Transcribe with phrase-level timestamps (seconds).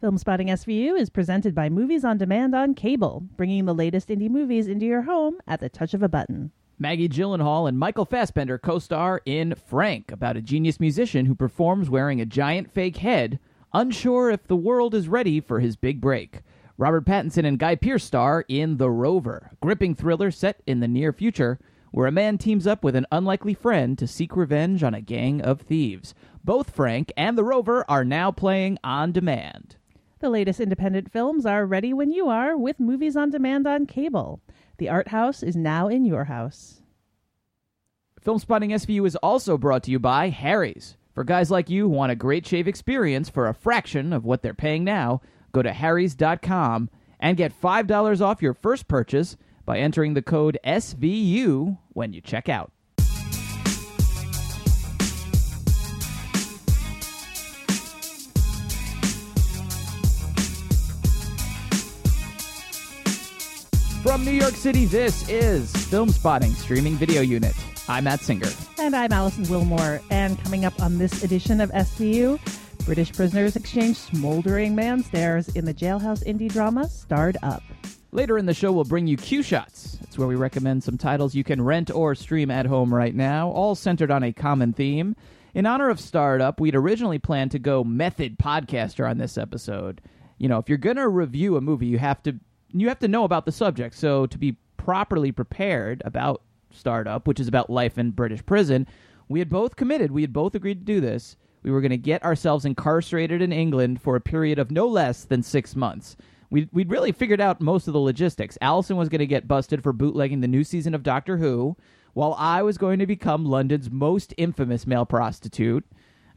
[0.00, 4.30] Film Spotting SVU is presented by Movies on Demand on cable, bringing the latest indie
[4.30, 6.52] movies into your home at the touch of a button.
[6.78, 11.90] Maggie Gyllenhaal and Michael Fassbender co star in Frank, about a genius musician who performs
[11.90, 13.38] wearing a giant fake head,
[13.74, 16.40] unsure if the world is ready for his big break.
[16.78, 21.12] Robert Pattinson and Guy Pearce star in The Rover, gripping thriller set in the near
[21.12, 21.58] future,
[21.90, 25.42] where a man teams up with an unlikely friend to seek revenge on a gang
[25.42, 26.14] of thieves.
[26.42, 29.76] Both Frank and The Rover are now playing on demand.
[30.20, 34.42] The latest independent films are ready when you are with Movies on Demand on cable.
[34.76, 36.82] The Art House is now in your house.
[38.22, 40.98] Filmspotting SVU is also brought to you by Harry's.
[41.14, 44.42] For guys like you who want a great shave experience for a fraction of what
[44.42, 50.12] they're paying now, go to harrys.com and get $5 off your first purchase by entering
[50.12, 52.72] the code SVU when you check out.
[64.02, 67.54] From New York City, this is Filmspotting Streaming Video Unit.
[67.86, 68.48] I'm Matt Singer.
[68.78, 70.02] And I'm Alison Willmore.
[70.10, 72.40] And coming up on this edition of SVU,
[72.86, 77.62] British prisoners exchange smoldering man stares in the jailhouse indie drama Starred Up.
[78.10, 79.98] Later in the show, we'll bring you Q Shots.
[80.00, 83.50] It's where we recommend some titles you can rent or stream at home right now,
[83.50, 85.14] all centered on a common theme.
[85.52, 90.00] In honor of Starred Up, we'd originally planned to go method podcaster on this episode.
[90.38, 92.40] You know, if you're going to review a movie, you have to
[92.72, 93.94] you have to know about the subject.
[93.94, 98.86] So to be properly prepared about Starred Up, which is about life in British prison,
[99.28, 101.36] we had both committed, we had both agreed to do this.
[101.62, 105.24] We were going to get ourselves incarcerated in England for a period of no less
[105.24, 106.16] than six months.
[106.50, 108.58] We'd, we'd really figured out most of the logistics.
[108.60, 111.76] Alison was going to get busted for bootlegging the new season of Doctor Who,
[112.12, 115.84] while I was going to become London's most infamous male prostitute.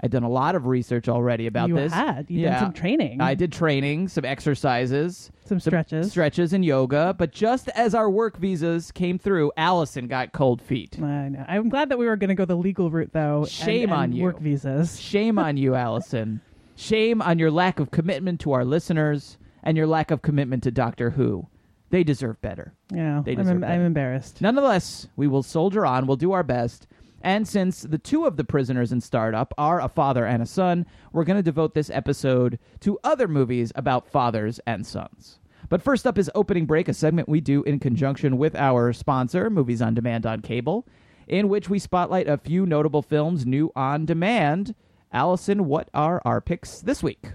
[0.04, 1.94] I'd done a lot of research already about you this.
[1.94, 2.26] had.
[2.30, 3.22] You did some training.
[3.22, 6.12] I did training, some exercises, Some stretches.
[6.12, 7.16] stretches, and yoga.
[7.18, 11.02] But just as our work visas came through, Alison got cold feet.
[11.02, 11.46] I know.
[11.48, 13.46] I'm glad that we were going to go the legal route, though.
[13.46, 14.24] Shame and on you.
[14.24, 15.00] Work visas.
[15.02, 16.42] Shame on you, Alison.
[16.76, 20.72] Shame on your lack of commitment to our listeners and your lack of commitment to
[20.72, 21.48] Doctor Who.
[21.92, 22.74] They deserve better.
[22.92, 23.66] Yeah, They I'm, better.
[23.66, 24.42] I'm embarrassed.
[24.42, 26.08] Nonetheless, we will soldier on.
[26.08, 26.88] We'll do our best.
[27.24, 30.46] And since the two of the prisoners in Starred Up are a father and a
[30.46, 35.40] son, we're going to devote this episode to other movies about fathers and sons.
[35.70, 39.50] But first up is Opening Break, a segment we do in conjunction with our sponsor,
[39.50, 40.86] Movies on Demand on Cable,
[41.26, 44.76] in which we spotlight a few notable films new on demand.
[45.14, 47.32] Alison, what are our picks this week?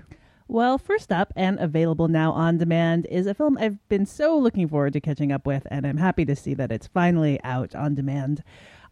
[0.46, 4.68] Well, first up and available now on demand is a film I've been so looking
[4.68, 7.94] forward to catching up with, and I'm happy to see that it's finally out on
[7.94, 8.42] demand.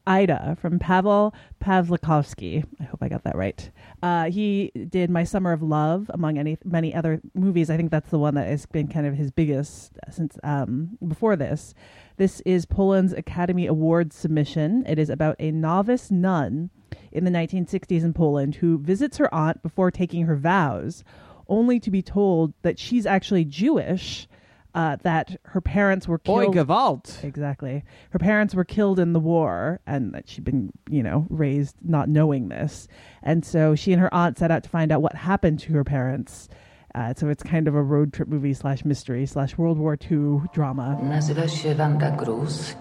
[0.06, 2.64] Ida from Paweł Pawlikowski.
[2.80, 3.70] I hope I got that right.
[4.02, 7.70] Uh, he did My Summer of Love, among any many other movies.
[7.70, 11.36] I think that's the one that has been kind of his biggest since um, before
[11.36, 11.74] this.
[12.16, 14.84] This is Poland's Academy Award submission.
[14.86, 16.70] It is about a novice nun
[17.12, 21.02] in the 1960s in Poland who visits her aunt before taking her vows,
[21.48, 24.28] only to be told that she's actually Jewish,
[24.76, 26.68] uh, that her parents were Boy, killed.
[26.68, 27.24] Gewalt.
[27.24, 27.82] Exactly.
[28.10, 32.10] Her parents were killed in the war and that she'd been, you know, raised not
[32.10, 32.86] knowing this.
[33.22, 35.82] And so she and her aunt set out to find out what happened to her
[35.84, 36.48] parents.
[36.94, 40.42] Uh, so it's kind of a road trip movie slash mystery slash World War II
[40.52, 40.98] drama.
[41.02, 42.76] Nazywa się Wanda Gruz.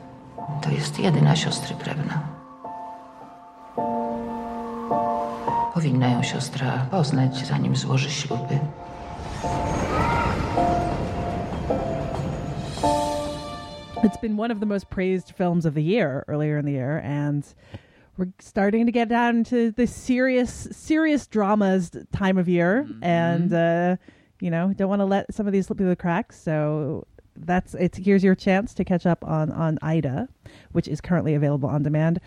[0.62, 2.28] To jest jedyna siostry krewna.
[5.74, 8.60] Powinna ją siostra poznać, zanim złoży śluby.
[14.06, 17.00] It's been one of the most praised films of the year earlier in the year,
[17.04, 17.44] and
[18.18, 23.96] we're starting to get down to the serious, serious dramas time of year, and uh,
[24.40, 26.40] you know, don't want to let some of these slip through the cracks.
[26.40, 30.30] So that's it's here's your chance to catch up on on Ida,
[30.72, 32.20] which is currently available on demand.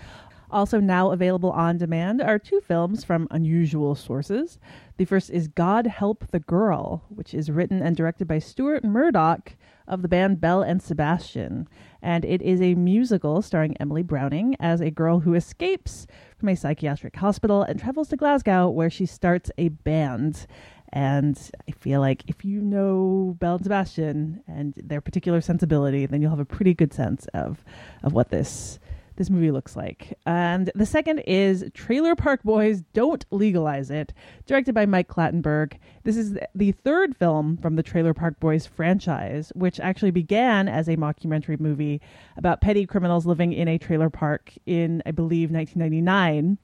[0.50, 4.58] Also now available on demand are two films from unusual sources.
[4.96, 9.52] The first is God Help the Girl, which is written and directed by Stuart Murdoch
[9.88, 11.68] of the band Belle and Sebastian.
[12.00, 16.06] And it is a musical starring Emily Browning as a girl who escapes
[16.36, 20.46] from a psychiatric hospital and travels to Glasgow where she starts a band.
[20.90, 21.38] And
[21.68, 26.30] I feel like if you know Belle and Sebastian and their particular sensibility, then you'll
[26.30, 27.64] have a pretty good sense of
[28.02, 28.78] of what this
[29.18, 30.16] this movie looks like.
[30.24, 34.14] And the second is Trailer Park Boys Don't Legalize It,
[34.46, 35.74] directed by Mike Clattenburg.
[36.04, 40.88] This is the third film from the Trailer Park Boys franchise, which actually began as
[40.88, 42.00] a mockumentary movie
[42.36, 46.56] about petty criminals living in a trailer park in, I believe, 1999,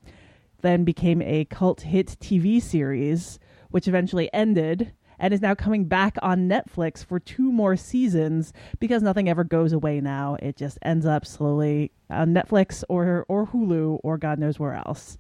[0.62, 3.40] then became a cult hit TV series,
[3.70, 4.92] which eventually ended.
[5.18, 9.72] And is now coming back on Netflix for two more seasons because nothing ever goes
[9.72, 10.36] away now.
[10.40, 15.16] It just ends up slowly on Netflix or or Hulu or God knows where else.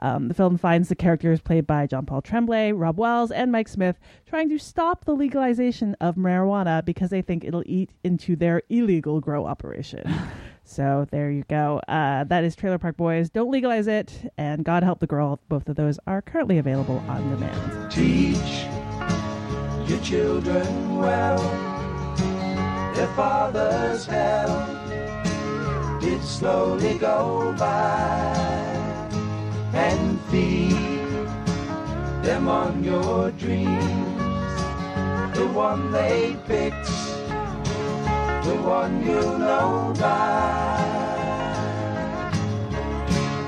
[0.00, 3.68] Um, the film finds the characters played by John Paul Tremblay, Robb Wells, and Mike
[3.68, 8.62] Smith trying to stop the legalization of marijuana because they think it'll eat into their
[8.68, 10.04] illegal grow operation.
[10.64, 11.80] so there you go.
[11.88, 13.30] Uh, that is Trailer Park Boys.
[13.30, 15.40] Don't legalize it, and God help the girl.
[15.48, 17.90] Both of those are currently available on demand.
[17.90, 18.77] Teach
[19.88, 21.38] your children well.
[22.94, 24.66] Their father's hell
[25.98, 28.34] did slowly go by.
[29.72, 30.76] And feed
[32.22, 34.18] them on your dreams.
[35.36, 36.90] The one they picked,
[38.44, 40.98] the one you'll know by.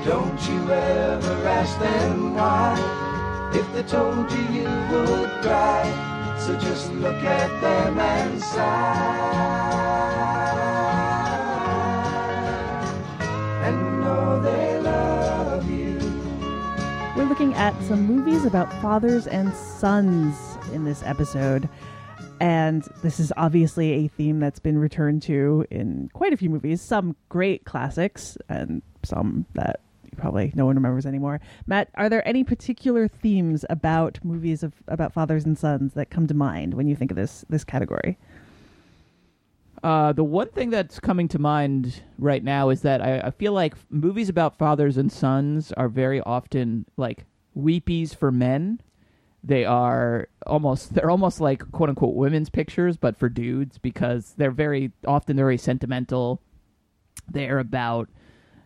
[0.05, 3.51] Don't you ever ask them why.
[3.53, 6.10] If they told you, you would cry.
[6.59, 9.71] Just look at them and sigh.
[13.63, 15.99] And know they love you.
[17.15, 20.35] We're looking at some movies about fathers and sons
[20.73, 21.69] in this episode.
[22.39, 26.81] And this is obviously a theme that's been returned to in quite a few movies,
[26.81, 29.79] some great classics and some that
[30.17, 31.39] probably no one remembers anymore.
[31.67, 36.27] Matt, are there any particular themes about movies of about fathers and sons that come
[36.27, 38.17] to mind when you think of this this category?
[39.83, 43.53] Uh, the one thing that's coming to mind right now is that I, I feel
[43.53, 47.25] like movies about fathers and sons are very often like
[47.57, 48.79] weepies for men.
[49.43, 54.51] They are almost they're almost like quote unquote women's pictures, but for dudes because they're
[54.51, 56.41] very often they're very sentimental.
[57.27, 58.09] They're about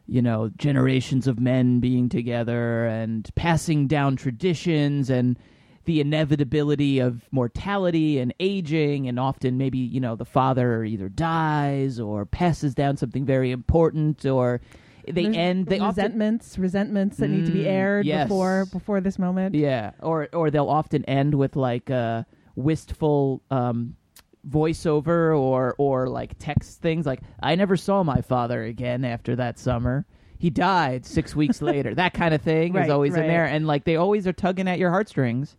[0.07, 5.37] you know generations of men being together and passing down traditions and
[5.85, 11.99] the inevitability of mortality and aging and often maybe you know the father either dies
[11.99, 14.61] or passes down something very important or
[15.07, 18.27] they There's end they often resentments, resentments that need to be Mm, aired yes.
[18.27, 19.53] before before this moment.
[19.53, 22.25] yeah or or they'll often end with like a
[22.55, 23.95] wistful um
[24.49, 27.05] voiceover or or like text things.
[27.05, 30.05] Like i never saw my father again after that summer.
[30.37, 31.95] He died six weeks later.
[31.95, 33.23] That kind of thing Right, is always right.
[33.23, 33.45] in there.
[33.45, 35.55] And like they always are tugging at your heartstrings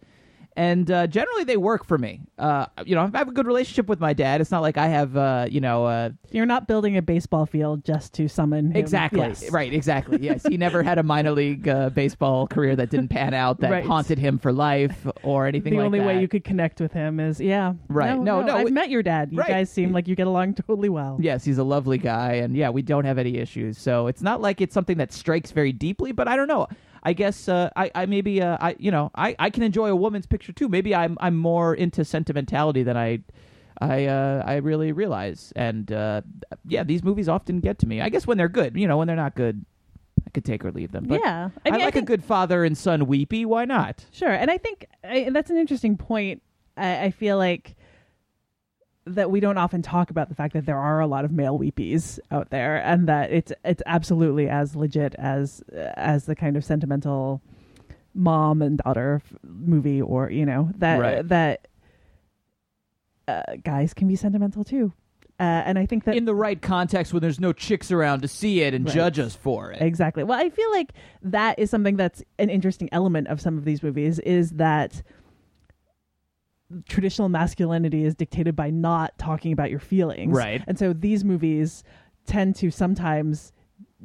[0.57, 3.87] and uh, generally they work for me uh, you know i have a good relationship
[3.89, 6.97] with my dad it's not like i have uh, you know uh, You're not building
[6.97, 8.77] a baseball field just to summon him.
[8.77, 9.21] Exactly.
[9.21, 9.51] Yes.
[9.51, 9.73] Right.
[9.73, 10.19] Exactly.
[10.21, 10.45] Yes.
[10.47, 13.85] He never had a minor league uh, baseball career that didn't pan out, that Right.
[13.85, 16.07] haunted him for life, or anything the like only that.
[16.07, 18.17] way you could connect with him is yeah Right.
[18.17, 19.49] no No, no, i've it- met your dad you Right.
[19.49, 22.71] guys seem like you get along totally well Yes, he's a lovely guy, and yeah,
[22.71, 23.79] we don't have any issues.
[23.79, 26.13] So it's not like it's something that strikes very deeply.
[26.13, 26.67] But I don't know.
[27.07, 29.95] I guess uh, I, I maybe uh, I you know I, I can enjoy a
[29.95, 30.69] woman's picture too.
[30.69, 33.21] Maybe I'm I'm more into sentimentality than I
[33.81, 35.53] I uh, I really realize.
[35.55, 36.23] And uh,
[36.67, 38.01] yeah, these movies often get to me.
[38.01, 39.65] I guess when they're good, you know, when they're not good,
[40.27, 41.05] I could take or leave them.
[41.07, 43.45] But yeah I, mean, like think, a good father and son weepy.
[43.45, 44.05] Why not?
[44.11, 46.43] sure and i think I, that's an interesting point
[46.77, 47.77] I, I feel like
[49.07, 51.59] that we don't often talk about the fact that there are a lot of male
[51.59, 56.65] weepies out there and that it's it's absolutely as legit as as the kind of
[56.65, 57.41] sentimental
[58.15, 61.29] mom and daughter f- movie or you know that Right.
[61.29, 61.69] that
[63.29, 64.93] uh, guys can be sentimental too
[65.39, 68.29] uh, and i think that in the right context when there's no chicks around to
[68.29, 68.95] see it and Right.
[68.95, 69.83] judge us for it.
[69.83, 70.25] Exactly.
[70.25, 70.93] Well, I feel like
[71.23, 75.03] that is something that's an interesting element of some of these movies is that
[76.89, 80.35] traditional masculinity is dictated by not talking about your feelings.
[80.37, 80.63] Right.
[80.67, 81.85] And so these movies
[82.27, 83.53] tend to sometimes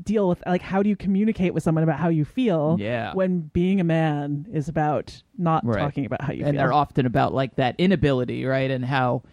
[0.03, 3.13] deal with like how do you communicate with someone about how you feel Yeah.
[3.13, 5.79] when being a man is about not Right.
[5.79, 6.61] talking about how you and feel.
[6.61, 8.71] they're often about like that inability, right?
[8.71, 9.23] And how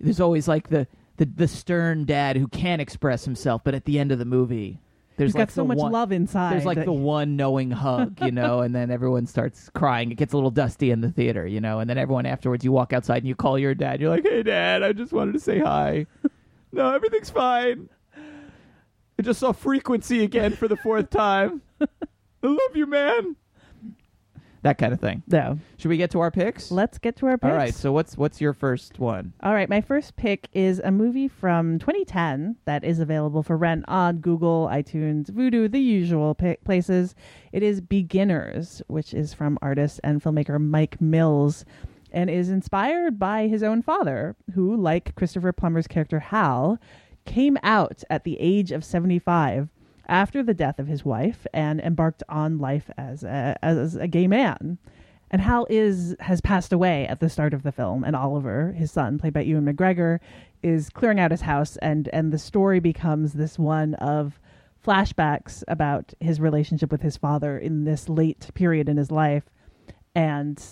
[0.00, 0.86] there's always like the
[1.16, 4.80] the, the stern dad who can't express himself, but at the end of the movie,
[5.16, 6.52] there's He's like got so much one, love inside.
[6.52, 10.10] There's like the one knowing hug, you know, and then everyone starts crying.
[10.10, 12.72] It gets a little dusty in the theater, you know, and then everyone afterwards, you
[12.72, 14.00] walk outside and you call your dad.
[14.00, 16.06] You're like, "Hey, dad, I just wanted to say hi.
[16.72, 17.88] no, everything's fine.
[19.18, 21.62] I just saw Frequency again for the fourth time.
[21.80, 21.86] I
[22.42, 23.36] love you, man."
[24.64, 25.22] That kind of thing.
[25.26, 25.58] no.
[25.76, 26.70] Should we get to our picks?
[26.70, 27.50] Let's get to our picks.
[27.50, 27.74] All right.
[27.74, 29.34] So what's what's your first one?
[29.42, 33.84] All right, my first pick is a movie from 2010 that is available for rent
[33.88, 37.14] on Google, iTunes, Vudu, the usual pi places.
[37.52, 41.66] It is Beginners, which is from artist and filmmaker Mike Mills
[42.10, 46.78] and is inspired by his own father, who, like Christopher Plummer's character Hal,
[47.26, 49.68] came out at the age of 75
[50.08, 54.26] after the death of his wife and embarked on life as a, as a gay
[54.26, 54.78] man.
[55.30, 58.92] and Hal is has passed away at the start of the film, and Oliver, his
[58.92, 60.20] son, played by Ewan McGregor,
[60.62, 64.38] is clearing out his house, and and the story becomes this one of
[64.86, 69.44] flashbacks about his relationship with his father in this late period in his life,
[70.14, 70.62] and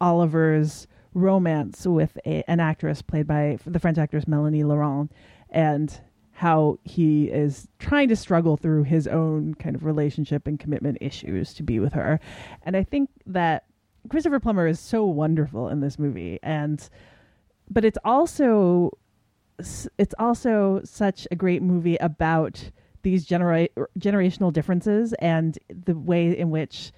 [0.00, 5.10] Oliver's romance with a, an actress played by the French actress Melanie Laurent,
[5.50, 6.00] and
[6.38, 11.52] how he is trying to struggle through his own kind of relationship and commitment issues
[11.52, 12.20] to be with her.
[12.62, 13.64] And I think that
[14.08, 16.88] Christopher Plummer is so wonderful in this movie and
[17.68, 18.96] but it's also
[19.98, 22.70] it's also such a great movie about
[23.02, 23.68] these genera-
[23.98, 26.92] generational differences and the way in which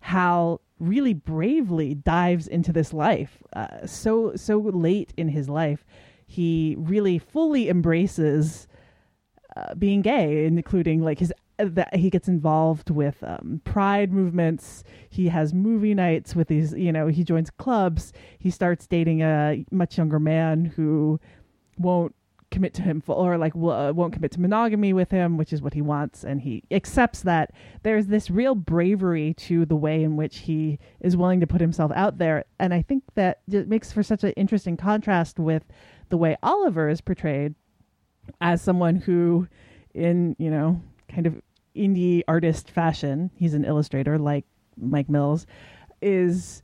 [0.00, 5.86] Hal really bravely dives into this life uh, so so late in his life
[6.26, 8.66] he really fully embraces
[9.56, 14.84] uh, being gay, including like his uh, that he gets involved with um, pride movements.
[15.10, 18.12] He has movie nights with these, you know, he joins clubs.
[18.38, 21.20] He starts dating a much younger man who
[21.76, 22.14] won't
[22.50, 25.60] commit to him full, or like uh, won't commit to monogamy with him, which is
[25.60, 27.52] what he wants, and he accepts that.
[27.82, 31.90] There's this real bravery to the way in which he is willing to put himself
[31.94, 35.64] out there, and I think that it makes for such an interesting contrast with
[36.10, 37.54] the way Oliver is portrayed
[38.40, 39.48] as someone who,
[39.94, 41.40] in you know, kind of
[41.76, 44.44] indie artist fashion, he's an illustrator like
[44.76, 45.46] Mike Mills,
[46.00, 46.62] is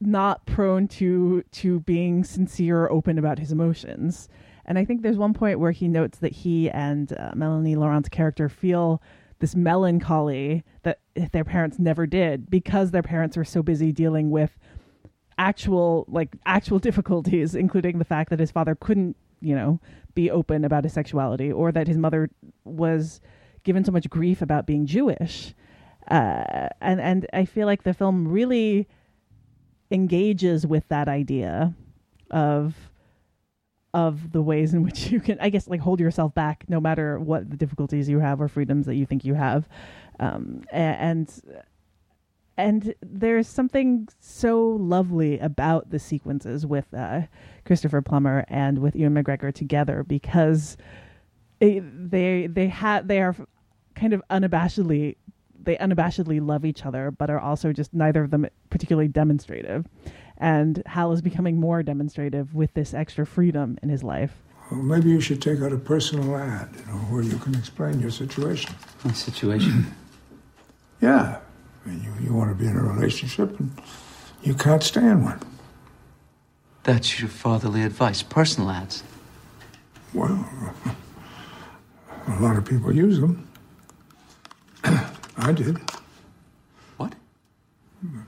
[0.00, 4.28] not prone to to being sincere or open about his emotions.
[4.64, 8.08] And I think there's one point where he notes that he and uh, Melanie Laurent's
[8.08, 9.02] character feel
[9.38, 11.00] this melancholy that
[11.32, 14.58] their parents never did because their parents were so busy dealing with
[15.38, 19.80] actual like actual difficulties including the fact that his father couldn't you know
[20.14, 22.30] be open about his sexuality or that his mother
[22.64, 23.20] was
[23.62, 25.54] given so much grief about being Jewish.
[26.10, 28.88] Uh, and and I feel like the film really
[29.90, 31.74] engages with that idea
[32.30, 32.74] of
[33.94, 37.18] of the ways in which you can I guess like hold yourself back no matter
[37.18, 39.68] what the difficulties you have or freedoms that you think you have.
[40.20, 41.30] Um, and
[42.58, 47.22] and there's something so lovely about the sequences with uh,
[47.64, 50.76] Christopher Plummer and with Ewan McGregor together because
[51.60, 53.36] they they they have they are
[53.94, 55.16] kind of unabashedly
[55.60, 59.86] they unabashedly love each other, but are also just neither of them particularly demonstrative.
[60.36, 64.42] And Hal is becoming more demonstrative with this extra freedom in his life.
[64.70, 68.00] Well, maybe you should take out a personal ad, you know, where you can explain
[68.00, 68.74] your situation.
[69.04, 69.94] My situation?
[71.00, 71.40] yeah.
[71.88, 73.70] I mean, you, you want to be in a relationship and
[74.42, 75.40] you can't stand one.
[76.82, 78.22] That's your fatherly advice.
[78.22, 79.02] Personal ads.
[80.12, 80.46] Well,
[82.26, 83.48] a lot of people use them.
[84.84, 85.78] I did.
[86.98, 87.14] What?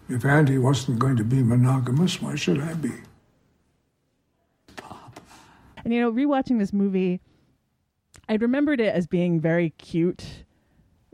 [0.08, 2.92] If Andy wasn't going to be monogamous, why should I be?
[5.84, 7.20] And you know, rewatching this movie,
[8.28, 10.44] I remembered it as being very cute,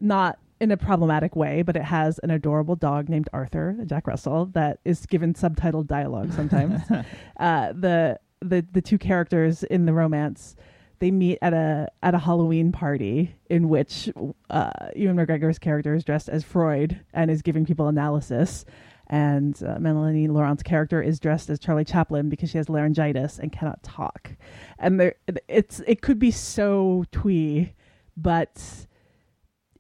[0.00, 4.46] not in a problematic way, but it has an adorable dog named Arthur, Jack Russell,
[4.46, 6.80] that is given subtitled dialogue sometimes.
[7.38, 10.56] uh, the the the two characters in the romance
[10.98, 14.10] they meet at a at a Halloween party in which
[14.50, 18.64] uh, Ewan McGregor's character is dressed as Freud and is giving people analysis,
[19.08, 23.52] and uh, Melanie Laurent's character is dressed as Charlie Chaplin because she has laryngitis and
[23.52, 24.32] cannot talk,
[24.78, 25.14] and there
[25.48, 27.72] it's it could be so twee,
[28.16, 28.86] but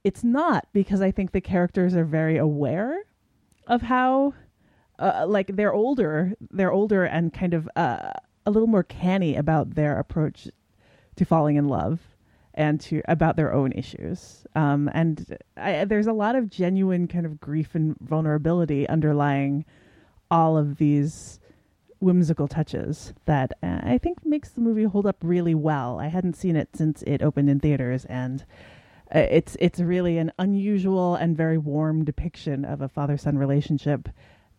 [0.06, 3.02] it's not because I think the characters are very aware
[3.66, 4.34] of how
[5.00, 8.12] uh, like they're older, they're older and kind of uh,
[8.46, 10.46] a little more canny about their approach
[11.16, 11.98] to falling in love
[12.54, 14.46] and to about their own issues.
[14.54, 19.64] Um, and I, there's a lot of genuine kind of grief and vulnerability underlying
[20.30, 21.40] all of these
[21.98, 25.98] whimsical touches that uh, I think makes the movie hold up really well.
[25.98, 28.44] I hadn't seen it since it opened in theaters and
[29.14, 34.08] uh, it's it's really an unusual and very warm depiction of a father son relationship,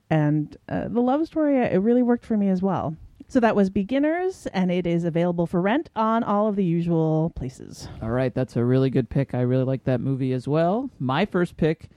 [0.10, 2.96] and uh, the love story it really worked for me as well.
[3.30, 7.34] So that was Beginners, and it is available for rent on all of the usual
[7.36, 7.90] places.
[8.02, 9.34] All right, that's a really good pick.
[9.34, 10.90] I really like that movie as well.
[10.98, 11.90] My first pick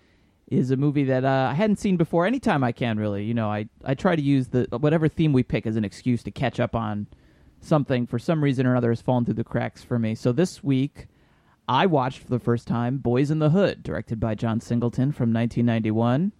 [0.48, 2.26] is a movie that uh, I hadn't seen before.
[2.26, 5.44] Anytime I can, really, you know, I I try to use the whatever theme we
[5.44, 7.06] pick as an excuse to catch up on
[7.60, 8.08] something.
[8.08, 10.16] For some reason or another, has fallen through the cracks for me.
[10.16, 11.06] So this week.
[11.70, 15.32] I watched for the first time Boyz n the Hood, directed by John Singleton from
[15.32, 16.32] 1991.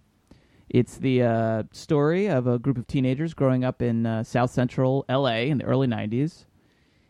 [0.67, 5.05] It's the uh, story of a group of teenagers growing up in uh, South Central
[5.07, 6.43] LA in the early 90s.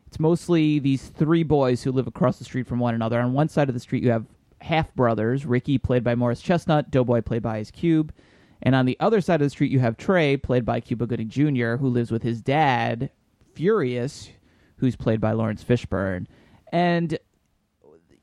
[0.06, 3.20] It's mostly these three boys who live across the street from one another.
[3.20, 4.28] On one side of the street, you have
[4.62, 8.14] half brothers Ricky, played by Morris Chestnut, Doughboy, played by Ice Cube,
[8.62, 11.30] And on the other side of the street, you have Trey, played by Cuba Gooding
[11.30, 13.10] Jr., who lives with his dad,
[13.56, 14.30] Furious,
[14.76, 16.28] who's played by Laurence Fishburne.
[16.72, 17.18] And,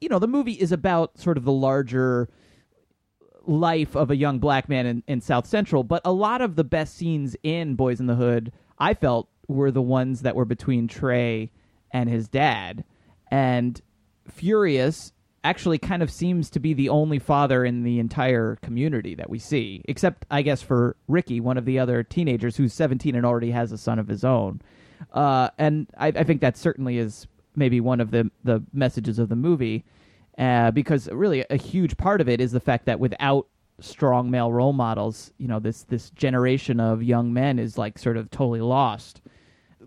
[0.00, 2.28] you know, the movie is about sort of the larger
[3.47, 6.64] life of a young black man in, in South Central, but a lot of the
[6.64, 10.87] best scenes in Boyz n the Hood, I felt, were the ones that were between
[10.87, 11.50] Trey
[11.90, 12.85] and his dad.
[13.31, 13.81] And
[14.31, 15.12] Furious
[15.45, 19.38] actually kind of seems to be the only father in the entire community that we
[19.38, 23.50] see, except, I guess, for Ricky, one of the other teenagers who's 17 and already
[23.52, 24.61] has a son of his own.
[25.12, 27.26] Uh, and I, I think that certainly is
[27.59, 29.85] maybe one of the, the messages of the movie,
[30.38, 33.47] uh, because really a huge part of it is the fact that without
[33.81, 38.17] strong male role models, you know, this, this generation of young men is like sort
[38.17, 39.21] of totally lost.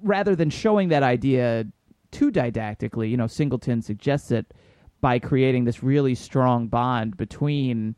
[0.01, 1.65] Rather than showing that idea
[2.11, 4.53] too didactically, you know, Singleton suggests it
[4.99, 7.95] by creating this really strong bond between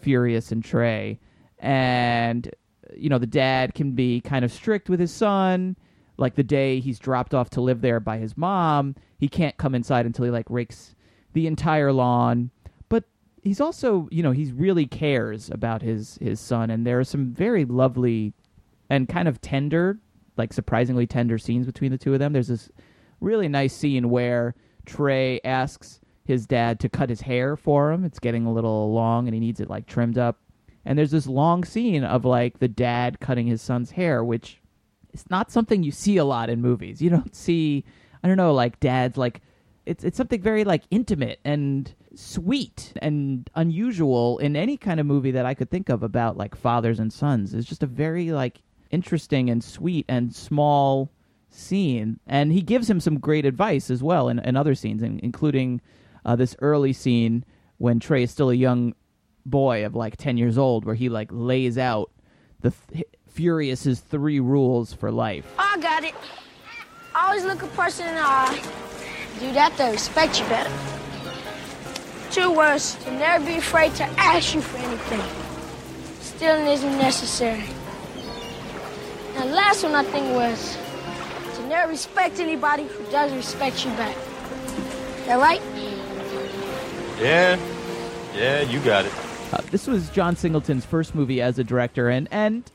[0.00, 1.20] Furious and Trey.
[1.58, 2.52] And,
[2.96, 5.76] you know, the dad can be kind of strict with his son.
[6.16, 9.74] Like the day he's dropped off to live there by his mom, he can't come
[9.74, 10.94] inside until he like rakes
[11.32, 12.50] the entire lawn.
[12.88, 13.04] But
[13.42, 17.32] he's also, you know, he really cares about his his son, and there are some
[17.32, 18.34] very lovely
[18.90, 19.98] and kind of tender,
[20.36, 22.32] like surprisingly tender scenes between the two of them.
[22.32, 22.70] There's this
[23.20, 24.54] really nice scene where
[24.84, 28.04] Trey asks his dad to cut his hair for him.
[28.04, 30.38] It's getting a little long and he needs it like trimmed up.
[30.84, 34.61] And there's this long scene of like the dad cutting his son's hair, which
[35.12, 37.00] is not something you see a lot in movies.
[37.00, 37.84] You don't see
[38.22, 39.40] I don't know, like dads like
[39.86, 45.32] it's it's something very like intimate and sweet and unusual in any kind of movie
[45.32, 47.54] that I could think of about like fathers and sons.
[47.54, 51.10] It's just a very like interesting and sweet and small
[51.50, 52.20] scene.
[52.26, 55.80] And he gives him some great advice as well in, in other scenes, in, including
[56.24, 57.44] uh, this early scene
[57.78, 58.94] when Trey is still a young
[59.44, 62.10] boy of like 10 years old, where he like lays out
[62.60, 65.46] the th- Furious's three rules for life.
[65.58, 66.14] I got it.
[67.14, 68.62] Always look a person in the eye.
[69.40, 70.70] Do that, they'll respect you better.
[72.30, 75.20] Two words, to never be afraid to ask you for anything.
[76.20, 77.64] Stealing isn't necessary.
[79.36, 80.76] And the last one I think was
[81.56, 84.16] to never respect anybody who doesn't respect you back.
[85.26, 85.62] That right?
[87.20, 87.58] Yeah,
[88.34, 89.12] yeah, you got it.
[89.52, 92.70] Uh, this was John Singleton's first movie as a director, and and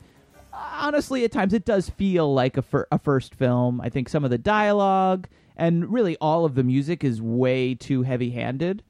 [0.88, 3.78] honestly, at times it does feel like a, fir- a first film.
[3.78, 8.02] I think some of the dialogue and really all of the music is way too
[8.04, 8.82] heavy-handed,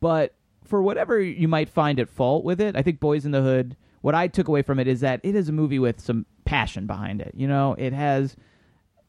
[0.00, 0.34] but
[0.64, 3.76] for whatever you might find at fault with it, I think Boyz n the Hood.
[4.00, 6.86] What I took away from it is that it is a movie with some passion
[6.86, 7.34] behind it.
[7.36, 8.34] You know, it has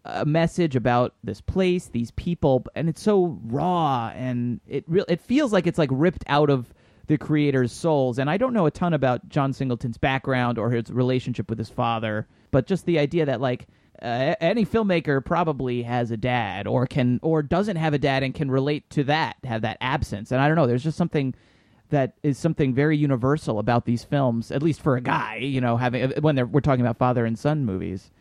[0.03, 5.21] a message about this place, these people, and it's so raw and it real it
[5.21, 6.73] feels like it's like ripped out of
[7.07, 8.19] the creator's souls.
[8.19, 11.69] And I don't know a ton about John Singleton's background or his relationship with his
[11.69, 13.67] father, but just the idea that like
[14.01, 18.33] uh, any filmmaker probably has a dad or can or doesn't have a dad and
[18.33, 20.31] can relate to that, have that absence.
[20.31, 21.33] And I don't know, there's just something
[21.89, 25.77] that is something very universal about these films, at least for a guy, you know,
[25.77, 28.11] having when they're, we're talking about father and son movies,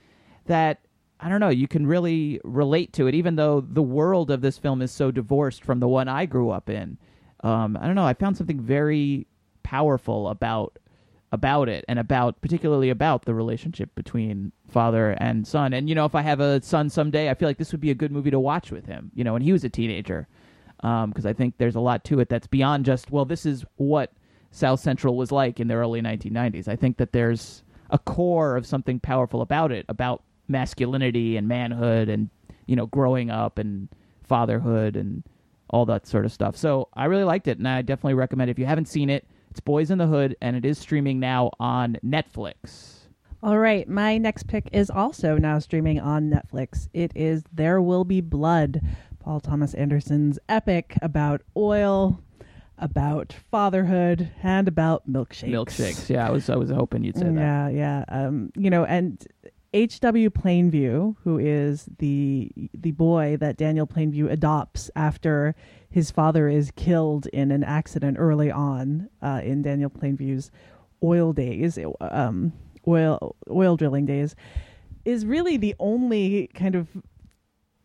[0.46, 0.80] that
[1.18, 4.58] I don't know, you can really relate to it, even though the world of this
[4.58, 6.98] film is so divorced from the one I grew up in.
[7.42, 9.26] Um, I don't know, I found something very
[9.62, 10.78] powerful about
[11.32, 15.72] about it and about particularly about the relationship between father and son.
[15.72, 17.90] And you know, if I have a son someday, I feel like this would be
[17.90, 19.10] a good movie to watch with him.
[19.14, 20.28] You know, when he was a teenager,
[20.76, 24.12] because I think there's a lot to it that's beyond just well, this is what
[24.50, 26.68] South Central was like in the early 1990s.
[26.68, 32.10] I think that there's a core of something powerful about it, about masculinity and manhood,
[32.10, 32.28] and
[32.66, 33.88] you know, growing up and
[34.22, 35.22] fatherhood and
[35.72, 36.56] all that sort of stuff.
[36.56, 38.52] So I really liked it, and I definitely recommend it.
[38.52, 41.50] If you haven't seen it, it's Boyz n the Hood, and it is streaming now
[41.58, 42.98] on Netflix.
[43.42, 46.88] All right, my next pick is also now streaming on Netflix.
[46.94, 48.80] It is There Will Be Blood,
[49.18, 52.22] Paul Thomas Anderson's epic about oil,
[52.78, 55.50] about fatherhood, and about milkshakes.
[55.50, 56.08] Milkshakes.
[56.08, 57.34] Yeah, I was I was hoping you'd say that.
[57.34, 58.04] Yeah, yeah.
[58.08, 59.26] Um, you know, and
[59.74, 60.30] H.W.
[60.30, 65.54] Plainview, who is the the boy that Daniel Plainview adopts after
[65.88, 70.50] his father is killed in an accident early on uh, in Daniel Plainview's
[71.02, 72.52] oil days, um,
[72.86, 74.36] oil oil drilling days,
[75.04, 76.88] is really the only kind of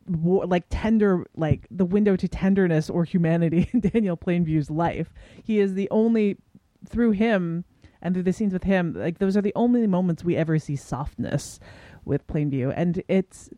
[0.07, 5.13] wo- like tender like the window to tenderness or humanity in Daniel Plainview's life.
[5.41, 6.37] He is the only
[6.85, 7.63] through him
[8.07, 10.77] and through the scenes with him, like those are the only moments we ever see
[10.77, 11.59] softness
[12.05, 13.49] with Plainview, and it's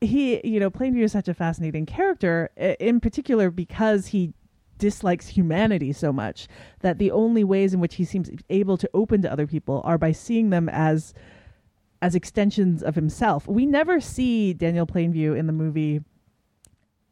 [0.00, 4.34] he, you know, Plainview is such a fascinating character, in particular because he
[4.78, 6.48] dislikes humanity so much
[6.80, 9.98] that the only ways in which he seems able to open to other people are
[9.98, 11.14] by seeing them as
[12.00, 13.46] as extensions of himself.
[13.46, 16.00] We never see Daniel Plainview in the movie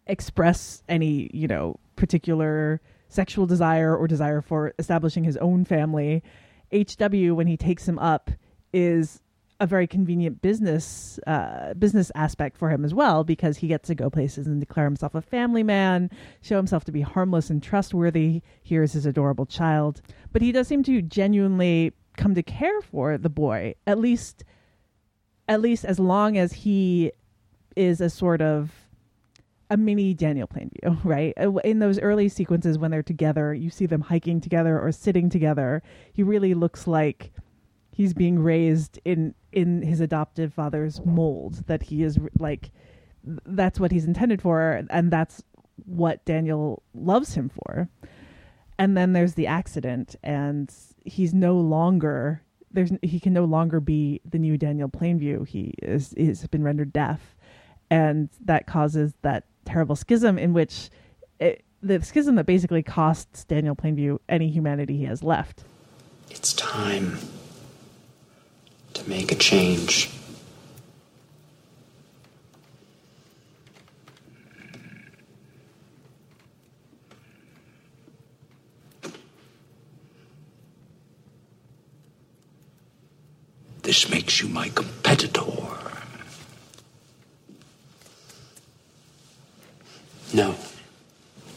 [0.09, 6.25] express any, you know, particular sexual desire or desire for establishing his own family.
[6.73, 8.31] HW, when he takes him up,
[8.73, 9.21] is
[9.61, 13.95] a very convenient business uh, business aspect for him as well because he gets to
[13.95, 18.41] go places and declare himself a family man, show himself to be harmless and trustworthy.
[18.63, 20.01] Here's his adorable child,
[20.33, 24.45] but he does seem to genuinely come to care for the boy at least
[25.49, 27.13] at least as long as he
[27.77, 28.73] is a sort of
[29.71, 31.33] a mini Daniel Plainview, right?
[31.41, 35.31] Uh, In those early sequences when they're together, you see them hiking together or sitting
[35.31, 35.83] together.
[36.13, 37.33] He really looks like
[37.93, 41.67] he's being raised in in his adoptive father's mold.
[41.67, 42.71] That he is like
[43.25, 45.43] that's what he's intended for, and that's
[45.87, 47.89] what Daniel loves him for.
[48.79, 50.73] And then there's the accident, and
[51.05, 55.47] he's no longer there's he can no longer be the new Daniel Plainview.
[55.47, 57.37] He is has been rendered deaf,
[57.91, 60.91] and that causes that terrible schism in which
[61.39, 65.65] it, the schism that basically costs Daniel Plainview any humanity he has left.
[66.31, 67.19] It's time
[68.95, 70.11] to make a change.
[83.83, 85.43] This makes you my competitor.
[90.33, 90.55] No.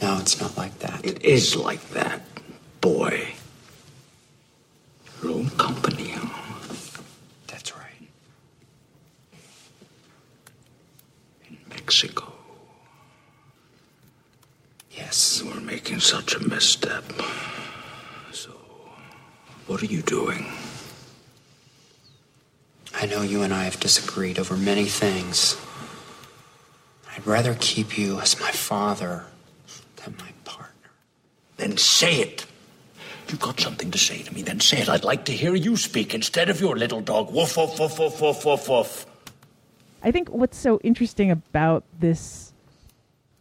[0.02, 1.06] No, it's not like that.
[1.06, 2.22] It is like that,
[2.82, 3.34] boy.
[5.22, 6.74] Your own company, huh?
[7.48, 8.08] That's right.
[11.48, 12.34] In Mexico.
[14.92, 15.42] Yes.
[15.44, 17.04] We're making such a misstep.
[18.32, 18.52] So,
[19.68, 20.46] what are you doing?
[22.96, 25.56] I know you and I have disagreed over many things.
[27.16, 29.26] I'd rather keep you as my father
[29.98, 30.90] than my partner.
[31.58, 32.46] Then say it.
[33.30, 34.90] You've got something to say to me, then say it.
[34.90, 37.32] I'd like to hear you speak instead of your little dog.
[37.32, 39.06] Woof, woof, woof, woof, woof, woof, woof.
[40.04, 42.54] I think what's so interesting about this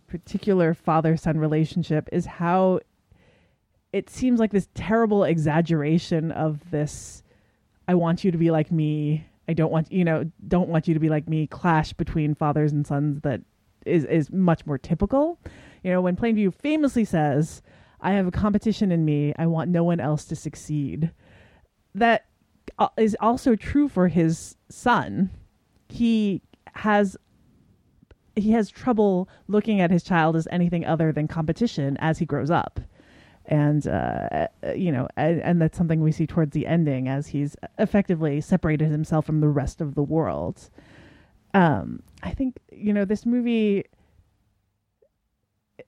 [0.06, 2.80] particular father son relationship is how
[3.92, 7.22] it seems like this terrible exaggeration of this
[7.88, 9.26] I want you to be like me.
[9.48, 12.72] I don't want you know, don't want you to be like me clash between fathers
[12.72, 13.40] and sons that
[13.86, 15.38] is is much more typical.
[15.82, 17.62] You know, when Plainview famously says,
[18.00, 21.10] I have a competition in me, I want no one else to succeed.
[21.94, 22.26] That
[22.78, 22.88] uh,
[23.20, 25.30] also true for his son.
[25.88, 26.42] He
[26.74, 27.16] has
[28.34, 32.50] he has trouble looking at his child as anything other than competition as he grows
[32.50, 32.80] up
[33.46, 37.56] and uh, you know and, and that's something we see towards the ending as he's
[37.78, 40.70] effectively separated himself from the rest of the world
[41.54, 43.84] um, i think you know this movie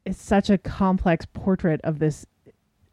[0.04, 2.26] is such a complex portrait of this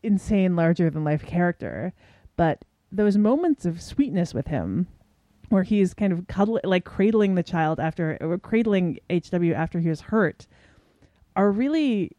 [0.04, 1.94] insane larger than life character
[2.36, 4.88] but those moments of sweetness with him
[5.52, 9.90] where he's kind of cuddling, like cradling the child after, or cradling HW after he
[9.90, 10.48] was hurt,
[11.36, 12.12] are really,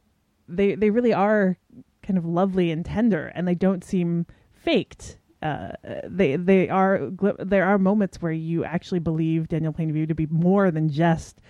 [0.49, 1.57] they they really are
[2.03, 5.17] kind of lovely and tender, and they don't seem faked.
[5.43, 5.73] Uh,
[6.05, 10.71] they they are there are moments where you actually believe Daniel Plainview to be more
[10.71, 11.41] than just,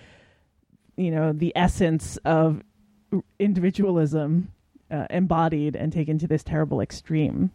[0.97, 2.63] you know, the essence of
[3.37, 4.51] individualism
[4.89, 7.51] uh, embodied and taken to this terrible extreme.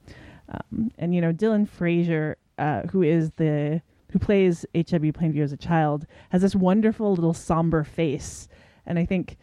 [0.48, 5.12] Um, and you know, Dillon Freasier, uh, who is the who plays H.W.
[5.12, 8.48] Plainview as a child, has this wonderful little somber face.
[8.86, 9.36] And I think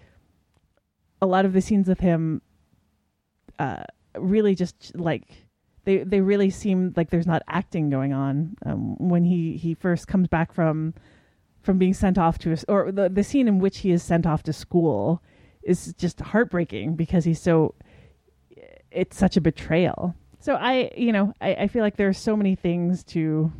[1.21, 2.41] a lot of the scenes with him
[3.59, 3.83] uh,
[4.17, 5.44] really just like
[5.85, 10.07] they they really seem like there's not acting going on um, when he he first
[10.07, 10.93] comes back from
[11.61, 14.25] from being sent off to a, or the the scene in which he is sent
[14.25, 15.21] off to school
[15.63, 17.73] is just heartbreaking because he's so
[18.91, 20.15] it's such a betrayal.
[20.39, 23.51] So I you know I, I feel like there are so many things to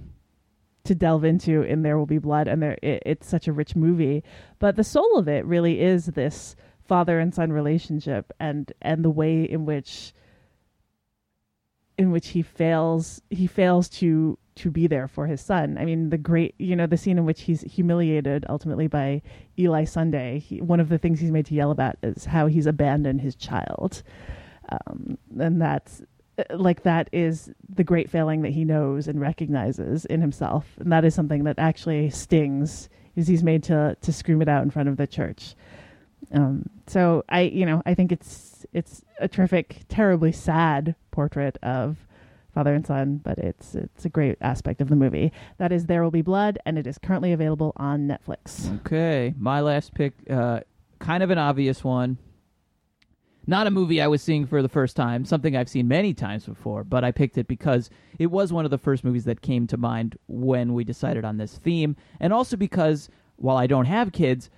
[0.84, 3.76] to delve into in There Will Be Blood, and there it, it's such a rich
[3.76, 4.24] movie.
[4.60, 6.56] But the soul of it really is this
[6.88, 10.14] father and son relationship, and and the way in which
[11.98, 15.78] in which he fails he fails to to be there for his son.
[15.78, 19.22] I mean, the great you know the scene in which he's humiliated ultimately by
[19.60, 20.40] Eli Sunday.
[20.40, 23.36] He, one of the things he's made to yell about is how he's abandoned his
[23.36, 24.04] child,
[24.70, 26.02] um, and that's
[26.52, 31.06] like that is the great failing that he knows and recognizes in himself and that
[31.06, 34.90] is something that actually stings is he's made to to scream it out in front
[34.90, 35.56] of the church
[36.34, 41.98] Um, so I, you know, I think it's it's a terrific, terribly sad portrait of
[42.54, 45.32] father and son, but it's it's a great aspect of the movie.
[45.58, 48.74] That is There Will Be Blood, and it is currently available on Netflix.
[48.82, 50.60] Okay, my last pick, uh,
[51.00, 52.18] kind of an obvious one.
[53.48, 56.48] Not a movie I was seeing for the first time, something I've seen many times
[56.48, 59.68] before, but I picked it because it was one of the first movies that came
[59.68, 64.12] to mind when we decided on this theme, and also because while I don't have
[64.12, 64.50] kids,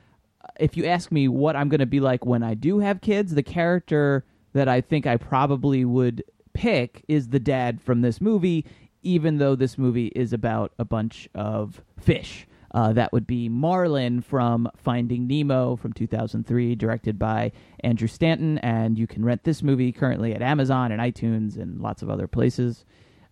[0.60, 3.34] if you ask me what I'm going to be like when I do have kids,
[3.34, 6.24] the character that I think I probably would
[6.58, 8.66] pick is the dad from this movie,
[9.04, 12.48] even though this movie is about a bunch of fish.
[12.74, 18.58] Uh, that would be Marlin from Finding Nemo from 2003, directed by Andrew Stanton.
[18.58, 22.28] And you can rent this movie currently at Amazon and iTunes and lots of other
[22.28, 22.86] places.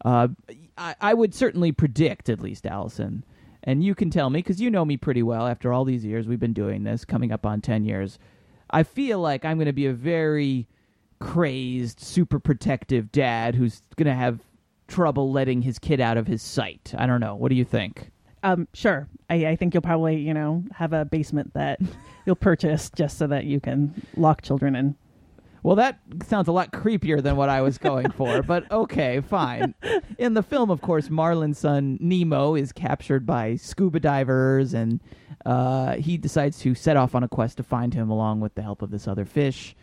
[0.05, 0.27] Uh,
[0.77, 3.25] I, I would certainly predict, at least, Alison,
[3.63, 6.27] and you can tell me because you know me pretty well after all these years
[6.27, 8.19] we've been doing this, coming up on 10 years.
[8.69, 10.67] I feel like I'm going to be a very
[11.25, 14.39] crazed, super protective dad who's going to have
[14.87, 16.93] trouble letting his kid out of his sight.
[16.95, 17.33] I don't know.
[17.33, 18.11] What do you think?
[18.43, 19.09] Um, sure.
[19.27, 21.79] I, I think you'll probably, you know, have a basement that
[22.27, 24.95] you'll purchase just so that you can lock children in.
[25.63, 29.73] Well, that sounds a lot creepier than what I was going for, but okay, fine.
[30.19, 34.99] In the film, of course, Marlin's son Nemo is captured by scuba divers, and
[35.43, 38.61] uh, he decides to set off on a quest to find him along with the
[38.61, 39.75] help of this other fish,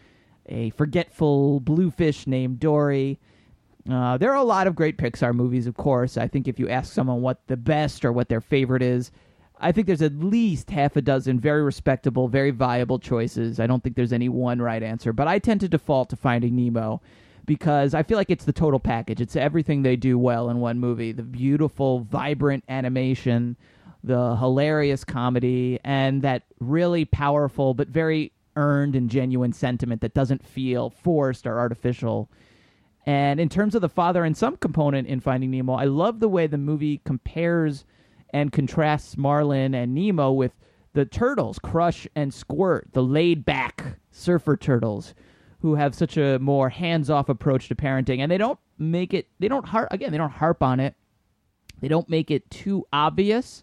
[0.46, 3.18] a forgetful bluefish named Dory.
[3.90, 6.16] Uh, there are a lot of great Pixar movies, of course.
[6.16, 9.10] I think if you ask someone what the best or what their favorite is,
[9.58, 13.60] I think there's at least half a dozen very respectable, very viable choices.
[13.60, 16.56] I don't think there's any one right answer, but I tend to default to Finding
[16.56, 17.00] Nemo
[17.44, 19.20] because I feel like it's the total package.
[19.20, 23.56] It's everything they do well in one movie the beautiful, vibrant animation,
[24.02, 30.44] the hilarious comedy, and that really powerful but very earned and genuine sentiment that doesn't
[30.44, 32.30] feel forced or artificial.
[33.06, 36.28] And in terms of the father and son component in Finding Nemo, I love the
[36.28, 37.84] way the movie compares
[38.30, 40.52] and contrasts Marlin and Nemo with
[40.94, 45.14] the turtles, Crush and Squirt, the laid back surfer turtles
[45.60, 48.18] who have such a more hands off approach to parenting.
[48.18, 50.94] And they don't make it, they don't harp, again, they don't harp on it.
[51.80, 53.62] They don't make it too obvious.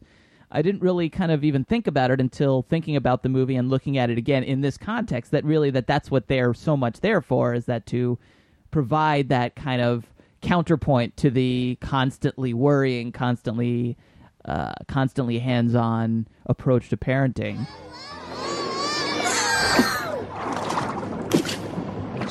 [0.51, 3.69] I didn't really kind of even think about it until thinking about the movie and
[3.69, 7.01] looking at it again in this context that really that that's what they're so much
[7.01, 8.17] there for is that to
[8.71, 10.07] provide that kind of
[10.41, 13.97] counterpoint to the constantly worrying, constantly
[14.45, 17.67] uh, constantly hands-on approach to parenting.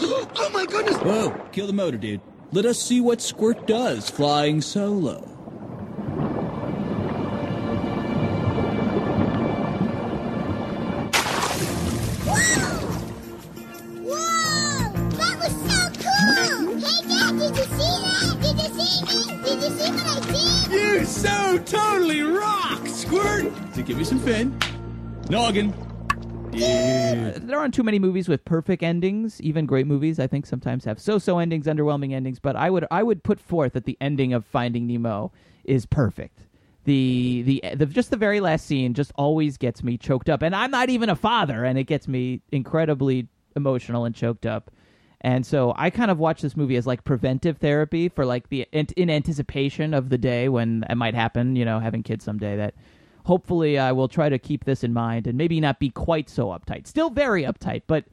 [0.00, 0.96] oh my goodness!
[0.96, 2.20] Whoa, kill the motor, dude.
[2.50, 5.37] Let us see what Squirt does flying solo.
[18.86, 19.42] See me?
[19.42, 20.72] Did you see what I did?
[20.72, 23.52] You so totally rock, Squirt!
[23.74, 24.58] So give me some fin.
[25.28, 25.74] Noggin.
[26.52, 27.38] Yeah.
[27.38, 29.40] There aren't too many movies with perfect endings.
[29.40, 32.38] Even great movies, I think, sometimes have so-so endings, underwhelming endings.
[32.38, 35.30] But I would I would put forth that the ending of Finding Nemo
[35.64, 36.46] is perfect.
[36.84, 40.56] The, the the just the very last scene just always gets me choked up, and
[40.56, 44.70] I'm not even a father, and it gets me incredibly emotional and choked up.
[45.20, 48.66] And so I kind of watch this movie as like preventive therapy for like the
[48.72, 51.56] in anticipation of the day when it might happen.
[51.56, 52.56] You know, having kids someday.
[52.56, 52.74] That
[53.24, 56.48] hopefully I will try to keep this in mind and maybe not be quite so
[56.48, 56.86] uptight.
[56.86, 58.04] Still very uptight, but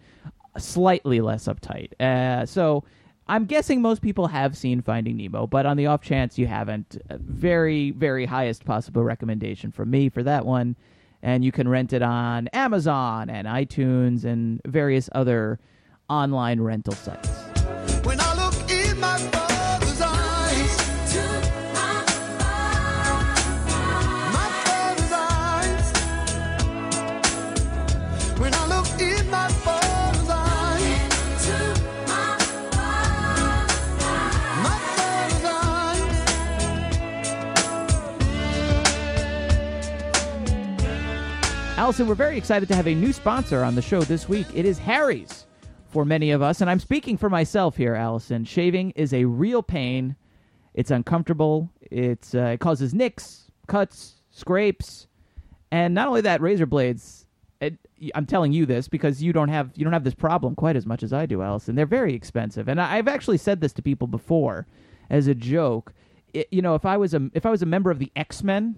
[0.58, 2.00] slightly less uptight.
[2.00, 2.84] Uh, so
[3.28, 6.98] I'm guessing most people have seen Finding Nemo, but on the off chance you haven't,
[7.10, 10.76] uh, very, very highest possible recommendation from me for that one.
[11.24, 15.60] And you can rent it on Amazon and iTunes and various other
[16.10, 17.30] online rental sites.
[18.04, 20.78] When I look in my father's eyes,
[21.84, 22.04] my
[24.66, 25.94] father's eyes.
[28.40, 31.50] When I look in my father's eyes,
[32.08, 32.38] my
[34.68, 36.14] father's eyes.
[41.78, 44.48] Alison, we're very excited to have a new sponsor on the show this week.
[44.54, 45.46] It is Harry's
[45.96, 48.44] for many of us, and I'm speaking for myself here, Alison.
[48.44, 50.18] Shaving is a real pain.
[50.74, 51.70] It's uncomfortable.
[51.90, 55.08] It's uh, it causes nicks, cuts, scrapes,
[55.72, 57.28] and not only that, razor blades.
[57.62, 57.78] It,
[58.14, 60.86] I'm telling you this because you don't have you don't have this problem quite as
[60.86, 61.76] much as I do, Alison.
[61.76, 64.68] They're very expensive, and I've actually said this to people before
[65.10, 65.94] as a joke.
[66.34, 68.44] It, you know, if I was a if I was a member of the X
[68.44, 68.76] Men,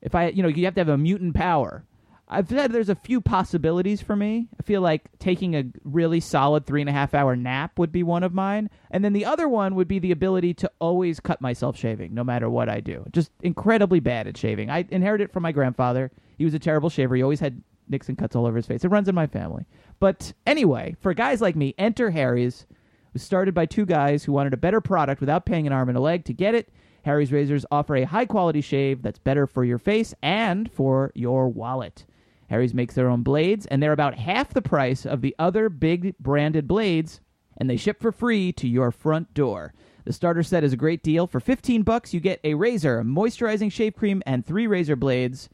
[0.00, 1.84] if I you know you have to have a mutant power.
[2.30, 4.48] I've said there's a few possibilities for me.
[4.60, 8.02] I feel like taking a really solid three and a half hour nap would be
[8.02, 8.68] one of mine.
[8.90, 12.22] And then the other one would be the ability to always cut myself shaving, no
[12.22, 13.04] matter what I do.
[13.12, 14.68] Just incredibly bad at shaving.
[14.68, 16.10] I inherited it from my grandfather.
[16.36, 17.16] He was a terrible shaver.
[17.16, 18.84] He always had Nixon cuts all over his face.
[18.84, 19.64] It runs in my family.
[19.98, 22.66] But anyway, for guys like me, enter Harry's.
[22.70, 25.88] It was started by two guys who wanted a better product without paying an arm
[25.88, 26.68] and a leg to get it.
[27.04, 31.48] Harry's razors offer a high quality shave that's better for your face and for your
[31.48, 32.04] wallet.
[32.48, 36.16] Harry's makes their own blades, and they're about half the price of the other big
[36.18, 37.20] branded blades,
[37.56, 39.74] and they ship for free to your front door.
[40.04, 41.26] The starter set is a great deal.
[41.26, 45.50] For 15 bucks, you get a razor, a moisturizing shave cream, and three razor blades.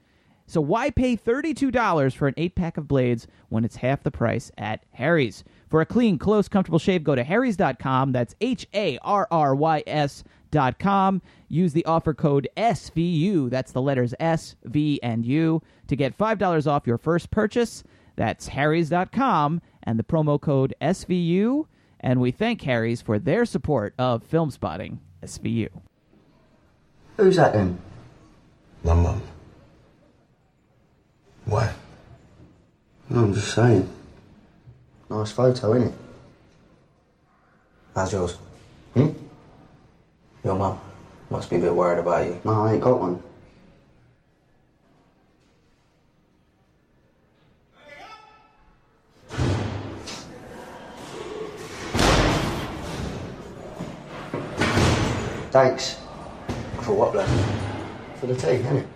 [0.46, 4.84] So why pay $32 for an 8-pack of blades when it's half the price at
[4.92, 5.42] Harry's?
[5.68, 8.12] For a clean, close, comfortable shave, go to harrys.com.
[8.12, 10.22] That's H A R R Y S
[10.54, 11.20] dot com.
[11.48, 13.50] Use the offer code SVU.
[13.50, 17.84] That's the letters S, V, and U to get $5 off your first purchase.
[18.16, 21.66] That's harrys.com and the promo code SVU.
[22.00, 25.68] And we thank Harry's for their support of Filmspotting SVU.
[27.16, 27.78] Who's that then?
[28.82, 29.22] My mum.
[31.46, 31.72] Why?
[33.08, 33.88] No, I'm just saying.
[35.10, 35.92] Nice photo, innit?
[37.94, 38.38] How's yours?
[38.94, 39.10] Hmm?
[40.44, 40.78] Your mum
[41.30, 42.38] must be a bit worried about you.
[42.44, 43.22] No, I ain't got one.
[55.50, 55.94] Thanks.
[56.82, 57.28] For what, blood?
[58.20, 58.86] For the tea, innit?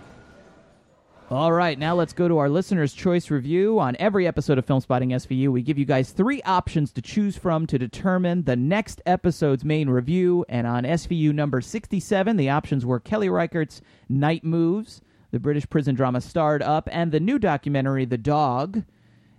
[1.31, 3.77] All right, now let's go to our listener's choice review.
[3.77, 7.67] On every episode of Filmspotting SVU, we give you guys three options to choose from
[7.67, 10.43] to determine the next episode's main review.
[10.49, 15.93] And on SVU number 67, the options were Kelly Reichardt's Night Moves, the British prison
[15.93, 18.81] drama Starred Up, and the new documentary The Dog.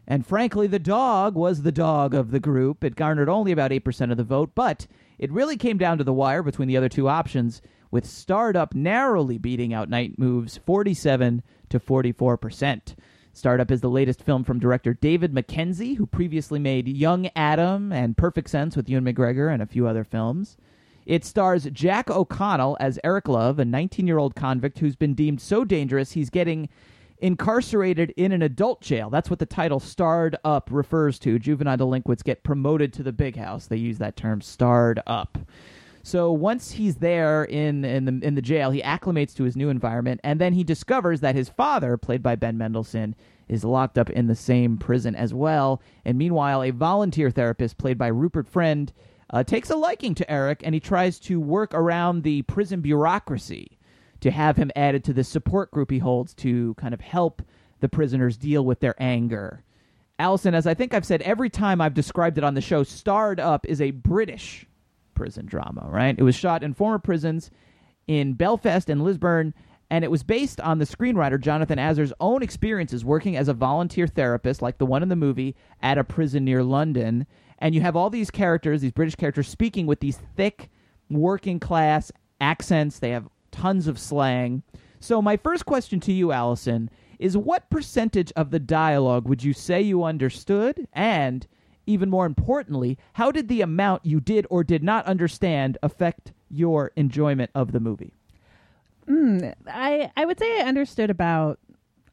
[0.06, 2.84] And frankly, The Dog was the dog of the group.
[2.84, 4.86] It garnered only about 8% of the vote, but
[5.18, 8.74] it really came down to the wire between the other two options, with Starred Up
[8.74, 12.94] narrowly beating out Night Moves 47 to 44%.
[13.32, 17.92] Starred Up is the latest film from director David Mackenzie, who previously made Young Adam
[17.92, 20.56] and Perfect Sense with Ewan McGregor and a few other films.
[21.06, 25.40] It stars Jack O'Connell as Eric Love, a 19 year old convict who's been deemed
[25.40, 26.68] so dangerous he's getting
[27.18, 29.10] incarcerated in an adult jail.
[29.10, 31.38] That's what the title Starred Up refers to.
[31.38, 33.66] Juvenile delinquents get promoted to the big house.
[33.66, 35.38] They use that term, Starred Up.
[36.02, 39.68] So once he's there in in the in the jail, he acclimates to his new
[39.68, 43.14] environment, and then he discovers that his father, played by Ben Mendelsohn,
[43.48, 45.82] is locked up in the same prison as well.
[46.04, 48.90] And meanwhile, a volunteer therapist, played by Rupert Friend,
[49.30, 53.78] uh, takes a liking to Eric, and he tries to work around the prison bureaucracy
[54.20, 57.42] to have him added to the support group he holds to kind of help
[57.80, 59.62] the prisoners deal with their anger.
[60.18, 63.40] Alison, as I think I've said every time I've described it on the show, Starred
[63.40, 64.66] Up is a British
[65.20, 66.18] prison drama, right?
[66.18, 67.50] It was shot in former prisons
[68.06, 69.52] in Belfast and Lisburn,
[69.90, 74.06] and it was based on the screenwriter Jonathan Asser's own experiences working as a volunteer
[74.06, 77.26] therapist, like the one in the movie, at a prison near London.
[77.58, 80.70] And you have all these characters, these British characters, speaking with these thick,
[81.10, 82.98] working class accents.
[82.98, 84.62] They have tons of slang.
[85.00, 89.52] So, my first question to you, Alison, is what percentage of the dialogue would you
[89.52, 90.88] say you understood?
[90.94, 91.46] And
[91.90, 96.92] even more importantly, how did the amount you did or did not understand affect your
[96.96, 98.14] enjoyment of the movie?
[99.08, 101.58] Mm, I I would say I understood about.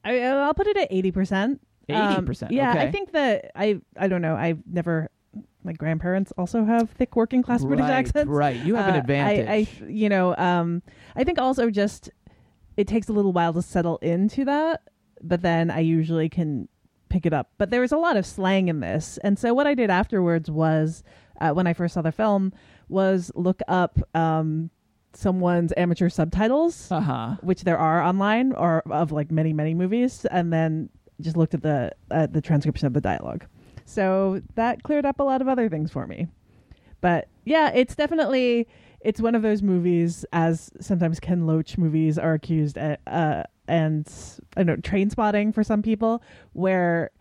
[0.04, 1.62] I, I'll put it at eighty percent.
[1.90, 4.36] 80%, yeah, I think that I I don't know.
[4.36, 5.10] I've never.
[5.63, 8.30] My grandparents also have thick working class British Right, accents.
[8.30, 8.56] right.
[8.66, 9.48] You have an Uh, advantage.
[9.48, 10.82] I, I you know um
[11.16, 12.10] I think also just
[12.76, 14.82] it takes a little while to settle into that,
[15.22, 16.68] but then I usually can
[17.10, 17.52] pick it up.
[17.58, 20.50] But there was a lot of slang in this, and so what I did afterwards
[20.50, 21.04] was
[21.39, 22.54] uh, when I first saw the film
[22.89, 24.70] was look up um
[25.13, 27.38] someone's amateur subtitles, uh-huh.
[27.41, 30.89] which there are online or of like many many movies, and then
[31.22, 33.46] just looked at the at the transcription of the dialogue.
[33.86, 36.28] So that cleared up a lot of other things for me.
[37.02, 38.67] But yeah, it's definitely
[39.02, 44.08] it's one of those movies as sometimes Ken Loach movies are accused at, uh, and
[44.56, 46.22] I know Trainspotting for some people
[46.54, 47.12] where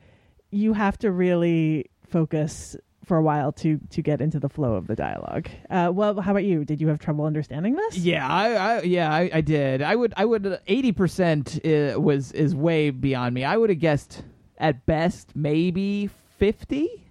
[0.51, 4.89] you have to really focus for a while to to get into the flow of
[4.89, 5.49] the dialogue.
[5.71, 6.65] Uh, well, how about you?
[6.65, 7.97] Did you have trouble understanding this?
[7.97, 9.81] Yeah, I, I yeah, I, I did.
[9.81, 10.61] I would, I would.
[10.67, 13.45] Eighty percent was is way beyond me.
[13.45, 14.23] I would have guessed
[14.59, 17.05] at best maybe fifty.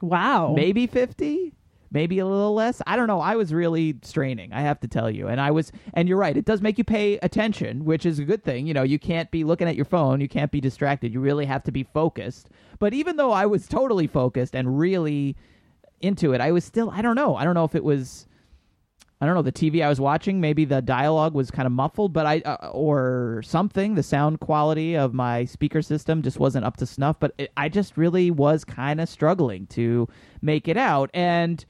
[0.00, 1.54] Wow, maybe fifty.
[1.90, 2.82] Maybe a little less.
[2.86, 3.20] I don't know.
[3.20, 5.28] I was really straining, I have to tell you.
[5.28, 8.24] And I was and you're right, it does make you pay attention, which is a
[8.24, 8.66] good thing.
[8.66, 11.12] You know, you can't be looking at your phone, you can't be distracted.
[11.12, 12.50] You really have to be focused.
[12.78, 15.36] But even though I was totally focused and really
[16.00, 17.36] into it, I was still I don't know.
[17.36, 18.26] I don't know if it was
[19.20, 20.40] I don't know the TV I was watching.
[20.40, 23.96] Maybe the dialogue was kind of muffled, but I uh, or something.
[23.96, 27.18] The sound quality of my speaker system just wasn't up to snuff.
[27.18, 30.08] But it, I just really was kind of struggling to
[30.40, 31.10] make it out.
[31.14, 31.64] And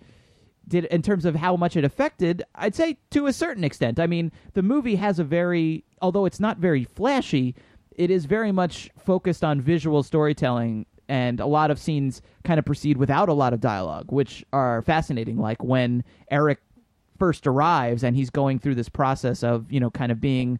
[0.68, 3.98] did in terms of how much it affected, I'd say to a certain extent.
[3.98, 7.54] I mean, the movie has a very, although it's not very flashy,
[7.92, 10.86] it is very much focused on visual storytelling.
[11.08, 14.82] And a lot of scenes kind of proceed without a lot of dialogue, which are
[14.82, 15.38] fascinating.
[15.38, 16.60] Like when Eric
[17.18, 20.58] first arrives and he's going through this process of you know kind of being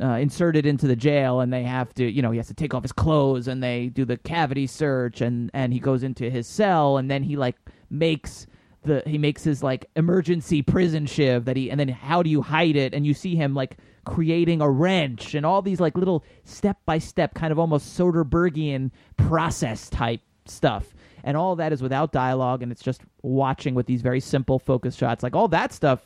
[0.00, 2.74] uh, inserted into the jail and they have to you know he has to take
[2.74, 6.46] off his clothes and they do the cavity search and and he goes into his
[6.46, 7.56] cell and then he like
[7.90, 8.46] makes
[8.82, 12.42] the he makes his like emergency prison shiv that he and then how do you
[12.42, 12.94] hide it?
[12.94, 16.98] And you see him like creating a wrench and all these like little step by
[16.98, 22.72] step kind of almost Soderberghian process type stuff and all that is without dialogue and
[22.72, 25.22] it's just watching with these very simple focus shots.
[25.22, 26.04] Like all that stuff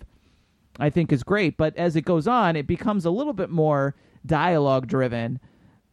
[0.81, 1.57] i think is great.
[1.57, 3.95] But as it goes on it becomes a little bit more
[4.27, 5.41] dialogue driven.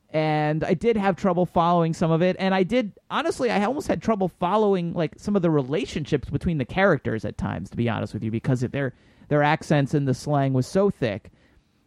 [0.09, 2.35] And i did have trouble following some of it.
[2.39, 6.57] And i did honestly i almost had trouble following like some of the relationships between
[6.57, 8.93] the characters at times to be honest with you because their
[9.27, 11.31] their accents and the slang was so thick.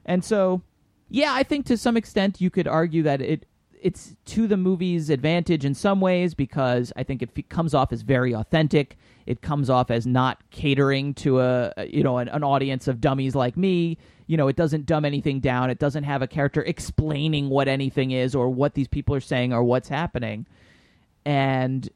[0.06, 0.62] And so
[1.10, 3.46] yeah i think to some extent you could argue that it
[3.84, 7.92] it's to the movie's advantage in some ways because I think it f- comes off
[7.92, 8.96] as very authentic.
[9.26, 13.34] It comes off as not catering to a you know an, an, audience of dummies
[13.34, 13.98] like me.
[14.26, 15.68] You know, it doesn't dumb anything down.
[15.68, 19.52] It doesn't have a character explaining what anything is or what these people are saying
[19.52, 20.46] or what's happening.
[21.26, 21.86] And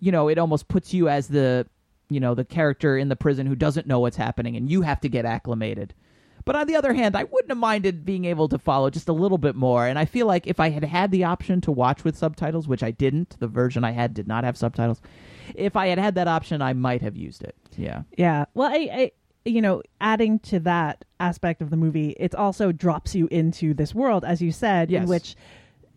[0.00, 1.64] you know, it almost puts you as the
[2.08, 5.00] you know the character in the prison who doesn't know what's happening, and you have
[5.02, 5.94] to get acclimated.
[6.44, 9.12] But on the other hand, I wouldn't have minded being able to follow just a
[9.12, 9.86] little bit more.
[9.86, 12.82] And I feel like if I had had the option to watch with subtitles, which
[12.82, 15.00] I didn't, the version I had did not have subtitles.
[15.54, 17.56] If I had had that option, I might have used it.
[17.76, 18.02] Yeah.
[18.16, 18.46] Yeah.
[18.54, 19.12] Well, I, I
[19.44, 23.94] you know, adding to that aspect of the movie, it also drops you into this
[23.94, 25.02] world, as you said, yes.
[25.02, 25.36] in which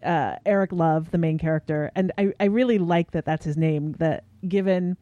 [0.04, 3.94] uh, Eric Love, the main character, and I, I really like that that's his name,
[4.00, 4.98] that given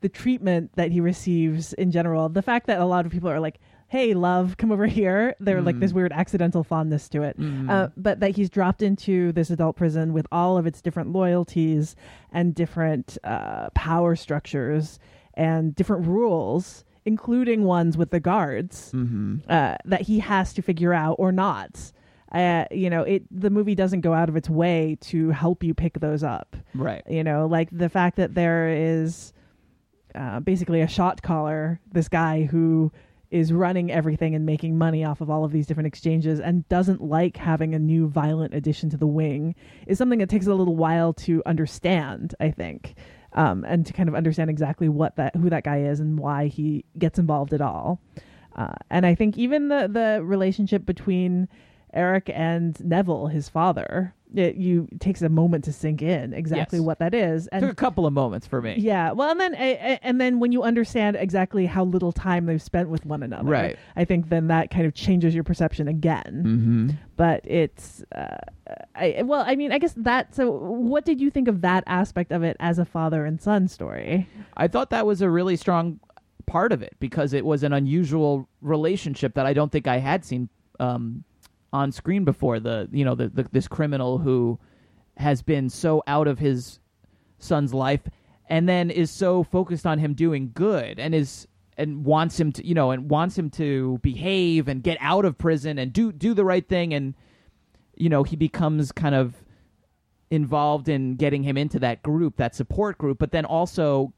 [0.00, 3.40] the treatment that he receives in general, the fact that a lot of people are
[3.40, 3.60] like,
[3.92, 5.66] hey love come over here they're mm.
[5.66, 7.70] like this weird accidental fondness to it mm.
[7.70, 11.94] uh, but that he's dropped into this adult prison with all of its different loyalties
[12.32, 14.98] and different uh, power structures
[15.34, 19.36] and different rules including ones with the guards mm-hmm.
[19.46, 21.92] uh, that he has to figure out or not
[22.32, 25.74] uh, you know, it the movie doesn't go out of its way to help you
[25.74, 26.56] pick those up.
[26.74, 27.02] Right.
[27.06, 29.34] You know, like the fact that there is
[30.14, 32.90] uh, basically a shot caller, this guy who
[33.32, 37.00] is running everything and making money off of all of these different exchanges and doesn't
[37.00, 39.54] like having a new violent addition to the wing
[39.86, 42.94] is something that takes a little while to understand, I think.
[43.32, 46.48] Um, and to kind of understand exactly what that who that guy is and why
[46.48, 47.98] he gets involved at all.
[48.54, 51.48] Uh, and I think even the the relationship between
[51.92, 56.78] Eric and Neville, his father, it you it takes a moment to sink in exactly
[56.78, 56.86] Yes.
[56.86, 57.48] what that is.
[57.48, 58.76] And Took a couple of moments for me.
[58.78, 62.88] yeah, well, and then and then when you understand exactly how little time they've spent
[62.88, 63.76] with one another, Right.
[63.94, 66.42] I think then that kind of changes your perception again.
[66.46, 66.90] Mm-hmm.
[67.16, 68.38] But it's, uh,
[68.94, 70.34] I well, I mean, I guess that.
[70.34, 73.68] So, what did you think of that aspect of it as a father and son
[73.68, 74.26] story?
[74.56, 76.00] I thought that was a really strong
[76.46, 80.24] part of it because it was an unusual relationship that I don't think I had
[80.24, 80.48] seen
[80.80, 81.22] um,
[81.72, 82.60] on screen before.
[82.60, 84.58] The you know the, the this criminal who
[85.16, 86.80] has been so out of his
[87.38, 88.00] son's life
[88.48, 91.46] and then is so focused on him doing good and is
[91.76, 95.36] and wants him to you know and wants him to behave and get out of
[95.38, 97.14] prison and do do the right thing and
[97.96, 99.34] you know he becomes kind of
[100.30, 104.12] involved in getting him into that group that support group but then also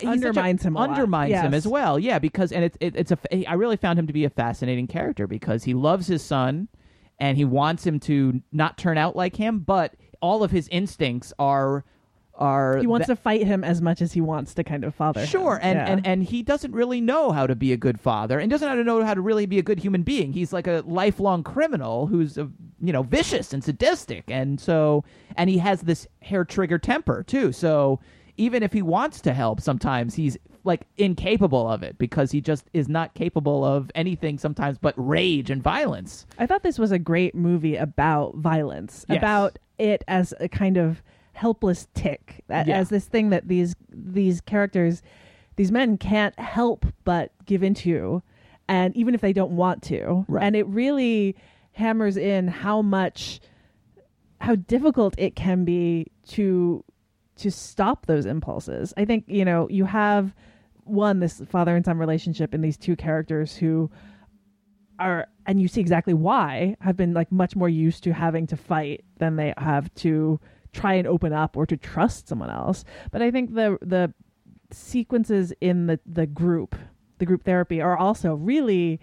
[0.00, 3.12] such a- Undermines him a undermines him as well yeah because and it's it, it's
[3.12, 6.68] a i really found him to be a fascinating character because he loves his son
[7.18, 11.32] and he wants him to not turn out like him but all of his instincts
[11.38, 11.84] are
[12.34, 14.94] are He wants tha- to fight him as much as he wants to kind of
[14.94, 15.20] father.
[15.20, 15.26] him.
[15.26, 15.86] Sure, and, Yeah.
[15.92, 18.76] and and he doesn't really know how to be a good father, and doesn't how
[18.76, 20.32] to know how to really be a good human being.
[20.32, 22.46] He's like a lifelong criminal who's uh,
[22.80, 25.04] you know vicious and sadistic, and so
[25.36, 27.52] and he has this hair trigger temper too.
[27.52, 28.00] So
[28.40, 32.64] even if he wants to help, sometimes he's like incapable of it because he just
[32.72, 36.26] is not capable of anything sometimes but rage and violence.
[36.38, 39.18] I thought this was a great movie about violence, Yes.
[39.18, 42.64] about it as a kind of helpless tick Yeah.
[42.68, 45.02] as this thing that these these characters
[45.56, 48.22] these men can't help but give into
[48.68, 51.34] and even if they don't want to and it really
[51.72, 53.40] hammers in how much
[54.40, 56.84] how difficult it can be to
[57.40, 58.94] to stop those impulses.
[58.96, 60.34] I think, you know, you have
[60.84, 63.90] one this father and son relationship in these two characters who
[64.98, 68.56] are and you see exactly why have been like much more used to having to
[68.56, 70.38] fight than they have to
[70.72, 72.84] try and open up or to trust someone else.
[73.10, 74.12] But I think the the
[74.70, 76.76] sequences in the the group,
[77.18, 79.00] the group therapy are also really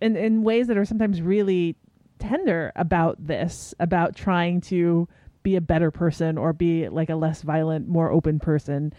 [0.00, 1.76] in in ways that are sometimes really
[2.18, 5.08] tender about this, about trying to
[5.42, 8.92] be a better person or be like a less violent, more open person.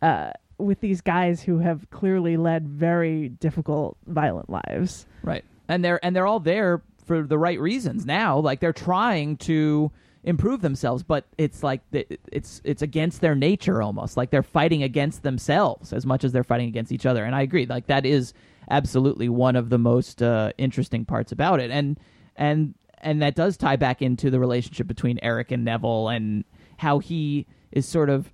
[0.00, 5.06] Uh, with these guys who have clearly led very difficult, violent lives.
[5.22, 5.44] Right.
[5.68, 8.38] And they're and they're all there for the right reasons now.
[8.38, 9.90] Like they're trying to
[10.24, 14.16] improve themselves, but it's like it's it's against their nature almost.
[14.16, 17.24] Like they're fighting against themselves as much as they're fighting against each other.
[17.24, 17.66] And I agree.
[17.66, 18.32] Like that is
[18.70, 21.70] absolutely one of the most uh, interesting parts about it.
[21.70, 21.98] And
[22.36, 26.44] and and that does tie back into the relationship between Eric and Neville and
[26.78, 28.32] how he is sort of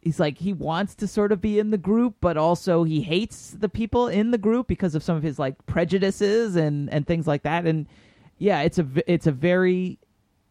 [0.00, 3.50] he's like he wants to sort of be in the group but also he hates
[3.50, 7.26] the people in the group because of some of his like prejudices and and things
[7.26, 7.66] like that.
[7.66, 7.86] And
[8.38, 9.98] yeah it's a it's a very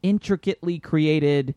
[0.02, 1.56] intricately created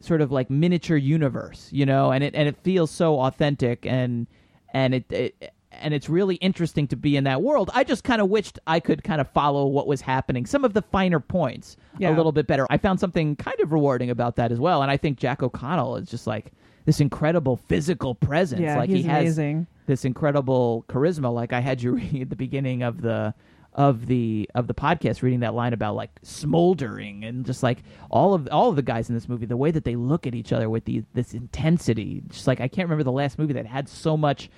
[0.00, 4.26] sort of like miniature universe you know and it and it feels so authentic and
[4.74, 5.52] and it, it
[5.82, 7.70] and it's really interesting to be in that world.
[7.74, 10.72] I just kind of wished I could kind of follow what was happening, some of
[10.74, 12.14] the finer points Yeah.
[12.14, 12.66] a little bit better.
[12.70, 15.96] I found something kind of rewarding about that as well, and I think Jack O'Connell
[15.96, 16.52] is just like
[16.84, 18.60] this incredible physical presence.
[18.62, 19.66] Yeah, like he's he has amazing.
[19.86, 21.32] this incredible charisma.
[21.32, 23.34] Like I had you read at the beginning of the
[23.74, 28.34] of the of the podcast reading that line about like smoldering and just like all
[28.34, 30.52] of all of the guys in this movie the way that they look at each
[30.52, 33.88] other with the this intensity just like I can't remember the last movie that had
[33.88, 34.50] so much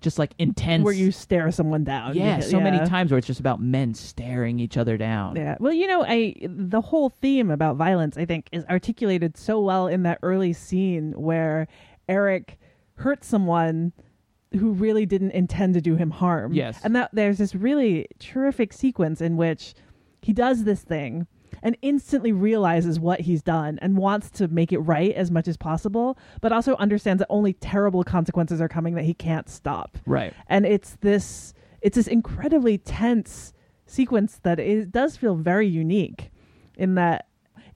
[0.00, 2.14] just like intense Where you stare someone down.
[2.14, 5.36] yeah, so many times where it's just about men staring each other down.
[5.36, 5.56] Yeah.
[5.58, 9.86] Well, you know, I the whole theme about violence, I think, is articulated so well
[9.86, 11.66] in that early scene where
[12.08, 12.58] Eric
[12.94, 13.92] hurts someone
[14.52, 16.52] who really didn't intend to do him harm.
[16.52, 16.80] Yes.
[16.82, 19.74] And that there's this really terrific sequence in which
[20.22, 21.26] he does this thing
[21.62, 25.56] and instantly realizes what he's done and wants to make it right as much as
[25.56, 30.32] possible, but also understands that only terrible consequences are coming that he can't stop Right.
[30.48, 33.52] and it's this it's this incredibly tense
[33.86, 36.30] sequence that it does feel very unique
[36.76, 37.26] in that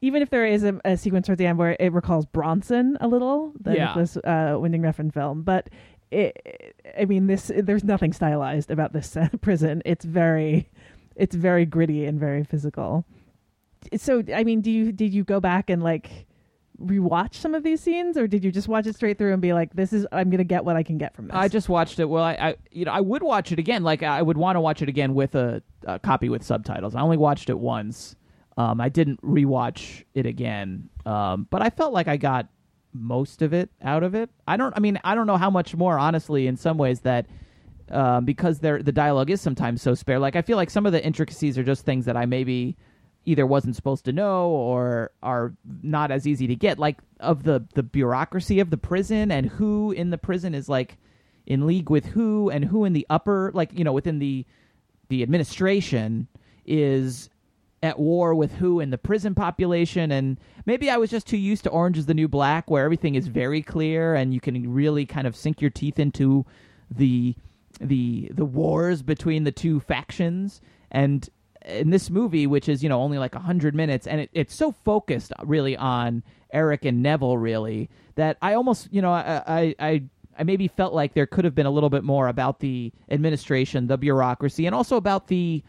[0.01, 3.07] even if there is a, a sequence towards the end where it recalls Bronson a
[3.07, 3.87] little, the Yeah.
[3.87, 5.68] Nicolas uh, Winding Refn film, but
[6.11, 9.81] it, I mean, this there's nothing stylized about this prison.
[9.85, 10.68] It's very,
[11.14, 13.05] it's very gritty and very physical.
[13.97, 16.26] So, I mean, do you did you go back and like
[16.80, 19.53] rewatch some of these scenes, or did you just watch it straight through and be
[19.53, 21.37] like, "This is I'm gonna get what I can get from this"?
[21.37, 22.07] I just watched it.
[22.07, 23.83] Well, I, I you know I would watch it again.
[23.83, 26.95] Like I would want to watch it again with a, a copy with subtitles.
[26.95, 28.16] I only watched it once.
[28.57, 30.89] Um, I didn't rewatch it again.
[31.07, 32.49] Um, but I felt like I got
[32.93, 34.30] most of it out of it.
[34.47, 34.76] I don't.
[34.76, 35.99] I mean, I don't know how much more.
[35.99, 37.26] Honestly, in some ways that.
[37.91, 40.18] Um, because the dialogue is sometimes so spare.
[40.18, 42.78] Like I feel like some of the intricacies are just things that I maybe
[43.25, 46.79] either wasn't supposed to know or are not as easy to get.
[46.79, 50.99] Like of the the bureaucracy of the prison and who in the prison is like
[51.47, 54.45] in league with who and who in the upper like you know within the
[55.09, 56.29] the administration
[56.64, 57.29] is
[57.83, 60.12] at war with who in the prison population.
[60.12, 63.14] And maybe I was just too used to Orange is the New Black where everything
[63.16, 66.47] is very clear and you can really kind of sink your teeth into
[66.91, 67.35] the
[67.81, 70.61] the the wars between the two factions.
[70.91, 71.29] And
[71.65, 74.73] in this movie which is you know only like 100 minutes and it, it's so
[74.73, 80.03] focused really on Eric and Neville really that I almost you know I I, I
[80.39, 83.87] I maybe felt like there could have been a little bit more about the administration,
[83.87, 85.63] the bureaucracy, and also about the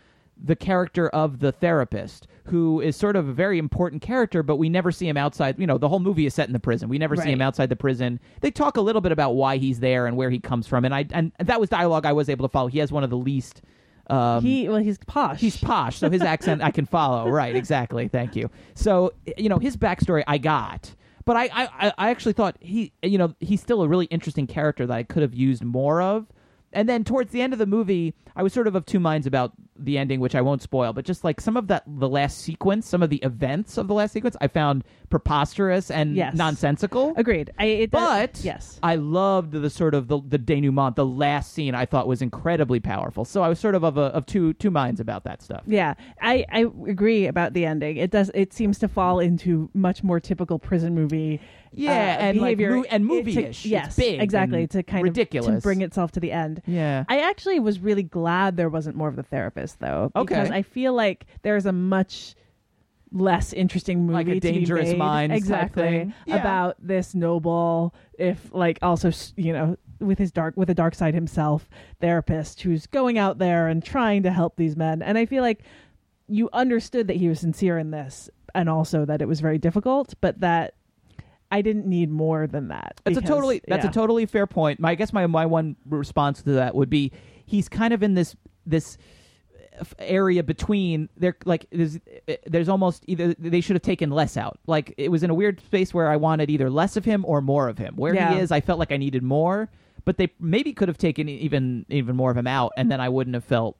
[0.43, 4.67] the character of the therapist, who is sort of a very important character, but we
[4.67, 5.59] never see him outside.
[5.59, 6.89] You know, the whole movie is set in the prison.
[6.89, 8.19] We never see him outside the prison.
[8.41, 10.95] They talk a little bit about why he's there and where he comes from, and
[10.95, 12.67] I and that was dialogue I was able to follow.
[12.67, 13.61] He has one of the least.
[14.09, 15.39] Um, he well, he's posh.
[15.39, 17.29] He's posh, so his accent I can follow.
[17.29, 18.07] Right, exactly.
[18.07, 18.49] Thank you.
[18.75, 20.93] So you know his backstory I got,
[21.25, 24.85] but I I, I actually thought he you know he's still a really interesting character
[24.85, 26.27] that I could have used more of.
[26.73, 29.27] And then towards the end of the movie, I was sort of of two minds
[29.27, 32.37] about the ending, which I won't spoil, but just like some of that the last
[32.39, 36.35] sequence, some of the events of the last sequence, I found preposterous and Yes.
[36.35, 37.13] nonsensical.
[37.17, 37.51] Agreed.
[37.57, 41.53] I, it does- But yes, I loved the sort of the, the denouement, the last
[41.53, 41.75] scene.
[41.75, 43.23] I thought was incredibly powerful.
[43.25, 45.63] So I was sort of of, a, of two two minds about that stuff.
[45.67, 47.97] Yeah, I, I agree about the ending.
[47.97, 48.29] It does.
[48.33, 51.39] It seems to fall into much more typical prison movie.
[51.75, 53.47] Yeah, uh, and, like, behavior mo- and to- movie-ish.
[53.47, 54.67] It's Yes, big exactly.
[54.67, 55.49] To kind ridiculous.
[55.49, 56.61] of to bring itself to the end.
[56.67, 57.03] Yeah.
[57.09, 60.35] I actually was really glad there wasn't more of the therapist though, Okay.
[60.35, 62.35] because I feel like there's a much
[63.11, 66.13] less interesting movie Like a Dangerous type exactly thing.
[66.25, 66.37] Yeah.
[66.37, 71.13] about this noble, if like also you know with his dark with a dark side
[71.13, 71.69] himself
[72.01, 75.61] therapist who's going out there and trying to help these men, and I feel like
[76.27, 80.15] you understood that he was sincere in this, and also that it was very difficult,
[80.19, 80.73] but that
[81.51, 82.99] I didn't need more than that.
[83.03, 83.91] That's a totally that's yeah.
[83.91, 84.79] a totally fair point.
[84.79, 87.11] My I guess my my one response to that would be
[87.45, 88.97] he's kind of in this this
[89.99, 91.99] area between there like there's
[92.45, 94.59] there's almost either they should have taken less out.
[94.67, 97.41] Like it was in a weird space where I wanted either less of him or
[97.41, 97.95] more of him.
[97.95, 98.33] Where Yeah.
[98.33, 99.69] he is, I felt like I needed more,
[100.05, 103.09] but they maybe could have taken even even more of him out and then I
[103.09, 103.77] wouldn't have felt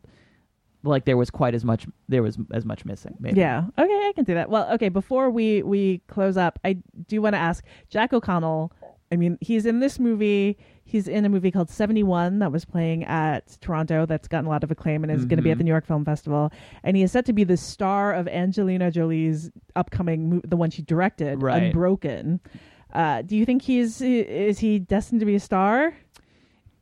[0.85, 3.15] like there was quite as much there was as much missing.
[3.19, 3.39] Maybe.
[3.39, 3.65] Yeah.
[3.77, 4.49] Okay, I can do that.
[4.49, 6.77] Well, okay, before we we close up, I
[7.07, 8.73] do want to ask Jack O'Connell.
[9.13, 10.57] I mean, he's in this movie.
[10.85, 14.63] He's in a movie called 71 that was playing at Toronto that's gotten a lot
[14.63, 16.51] of acclaim and is going to be at the New York Film Festival.
[16.83, 20.71] And he is set to be the star of Angelina Jolie's upcoming mo- the one
[20.71, 21.63] she directed, Right.
[21.63, 22.39] Unbroken.
[22.91, 25.95] Uh, do you think he's is he destined to be a star?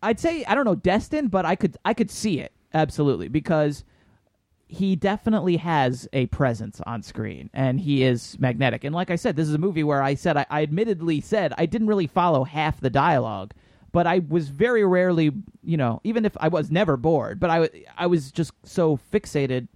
[0.01, 3.83] I'd say I don't know destined, but I could I could see it absolutely because
[4.71, 8.85] he definitely has a presence on screen and he is magnetic.
[8.85, 11.53] And like I said, this is a movie where I said I, I admittedly said
[11.57, 13.51] I didn't really follow half the dialogue,
[13.91, 17.69] but I was very rarely, you know, even if I was never bored, but I
[17.97, 19.67] I was just so fixated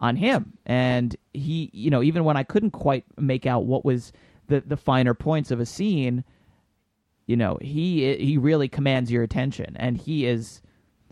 [0.00, 4.12] on him and he, you know, even when I couldn't quite make out what was
[4.48, 6.24] the the finer points of a scene,
[7.26, 10.60] you know he he really commands your attention and he is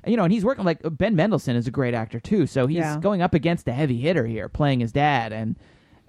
[0.07, 2.47] you know and he's working like ben mendelsohn is a great actor too.
[2.47, 2.99] So he's Yeah.
[3.01, 5.33] going up against a heavy hitter here playing his dad.
[5.33, 5.57] And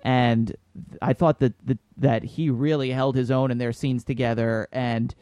[0.04, 0.56] and
[1.02, 4.68] i thought that that, that he really held his own in their scenes together.
[4.72, 5.14] And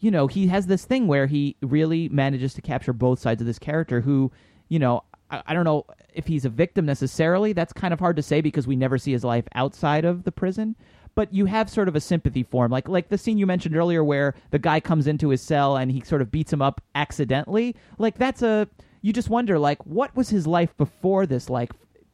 [0.00, 3.46] you know he has this thing where he really manages to capture both sides of
[3.46, 4.32] this character who
[4.68, 7.52] you know I, I don't know if he's a victim necessarily.
[7.52, 10.32] That's kind of hard to say because we never see his life outside of the
[10.32, 10.76] prison
[11.14, 12.70] but you have sort of a sympathy for him.
[12.70, 15.90] Like like the scene you mentioned earlier where the guy comes into his cell and
[15.90, 17.76] he sort of beats him up accidentally.
[17.98, 18.68] Like that's a
[19.02, 21.70] you just wonder like what was his life before this like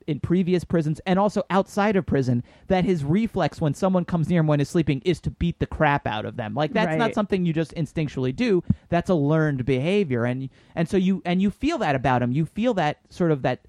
[0.07, 4.41] in previous prisons and also outside of prison that his reflex when someone comes near
[4.41, 6.55] him when he's sleeping is to beat the crap out of them?
[6.55, 8.63] Like that's not something you just instinctually do.
[8.89, 10.25] That's a learned behavior.
[10.25, 12.33] And and so you and you feel that about him.
[12.33, 13.67] You feel that sort of that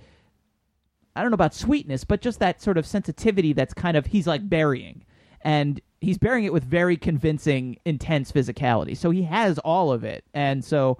[1.15, 4.27] I don't know about sweetness, but just that sort of sensitivity that's kind of he's
[4.27, 5.03] like burying.
[5.43, 8.97] And he's bearing it with very convincing, intense physicality.
[8.97, 10.23] So he has all of it.
[10.33, 10.97] And so,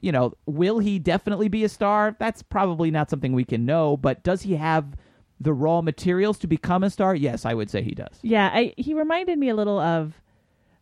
[0.00, 2.16] you know, will he definitely be a star?
[2.18, 4.96] That's probably not something we can know, but does he have
[5.40, 7.14] the raw materials to become a star?
[7.14, 8.18] Yes, I would say he does.
[8.22, 10.20] Yeah, I he reminded me a little of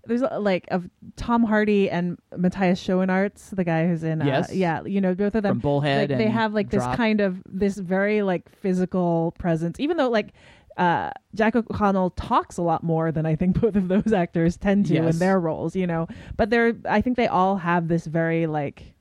[0.07, 4.55] there's like of Tom Hardy and Matthias Schoenaerts, the guy who's in uh, Yes.
[4.55, 7.43] yeah, you know, both of them From Bullhead like, they have like this kind of
[7.47, 10.33] this very like physical presence even though like
[10.79, 14.87] uh, Jack O'Connell talks a lot more than I think both of those actors tend
[14.87, 15.15] to Yes.
[15.15, 16.07] in their roles, you know.
[16.37, 18.95] But they're I think they all have this very like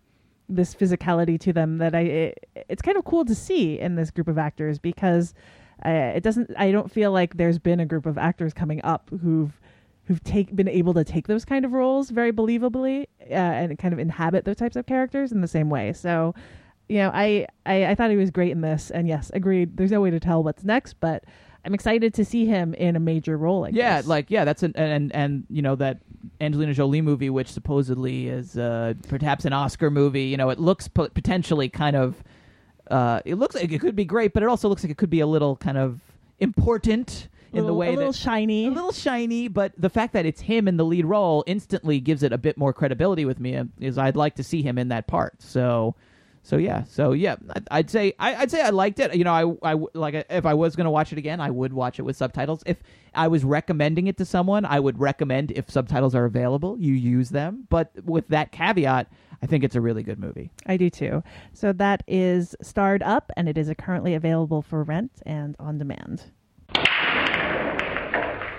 [0.49, 4.11] this physicality to them that I it, it's kind of cool to see in this
[4.11, 5.33] group of actors because
[5.85, 9.09] uh, it doesn't I don't feel like there's been a group of actors coming up
[9.21, 9.59] who've
[10.05, 13.93] who've take been able to take those kind of roles very believably uh, and kind
[13.93, 15.91] of inhabit those types of characters in the same way.
[15.91, 16.33] So,
[16.87, 19.75] you know, I, I I thought he was great in this, and yes, agreed.
[19.75, 21.25] There's no way to tell what's next, but
[21.67, 24.07] I'm excited to see him in a major role like yeah, this.
[24.07, 25.99] like yeah, that's an and, and you know that
[26.39, 30.23] Angelina Jolie movie, which supposedly is uh, perhaps an Oscar movie.
[30.23, 32.23] You know, it looks po- potentially kind of.
[32.89, 35.09] Uh, it looks like it could be great, but it also looks like it could
[35.09, 35.99] be a little kind of
[36.39, 39.49] important in the way a little that shiny, a little shiny.
[39.49, 42.57] But the fact that it's him in the lead role instantly gives it a bit
[42.57, 43.61] more credibility with me.
[43.81, 45.41] Is I'd like to see him in that part.
[45.41, 45.95] So.
[46.47, 47.35] So yeah, so yeah,
[47.69, 49.13] I'd- say I, I'd say I liked it.
[49.13, 51.99] You know, I, I like if I was gonna watch it again, I would watch
[51.99, 52.63] it with subtitles.
[52.65, 52.77] If
[53.13, 57.31] I was recommending it to someone, I would recommend if subtitles are available, you use
[57.31, 57.67] them.
[57.69, 60.49] But with that caveat, I think it's a really good movie.
[60.65, 61.21] I do too.
[61.51, 66.23] So that is Starred Up, and it is currently available for rent and on demand.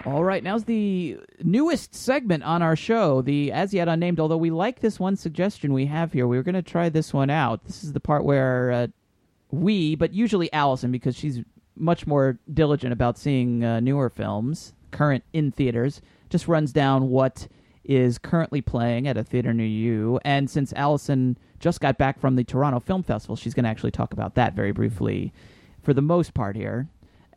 [0.08, 4.18] All right, now's the newest segment on our show, the as yet unnamed.
[4.18, 7.12] Although we like this one suggestion we have here, we were going to try this
[7.12, 7.62] one out.
[7.66, 8.86] This is the part where uh,
[9.50, 11.42] we, but usually Alison, because she's
[11.76, 16.00] much more diligent about seeing uh, newer films, current in theaters,
[16.30, 17.46] just runs down what
[17.84, 20.18] is currently playing at a theater near you.
[20.24, 23.90] And since Alison just got back from the Toronto Film Festival, she's going to actually
[23.90, 25.34] talk about that very briefly
[25.82, 26.88] for the most part here.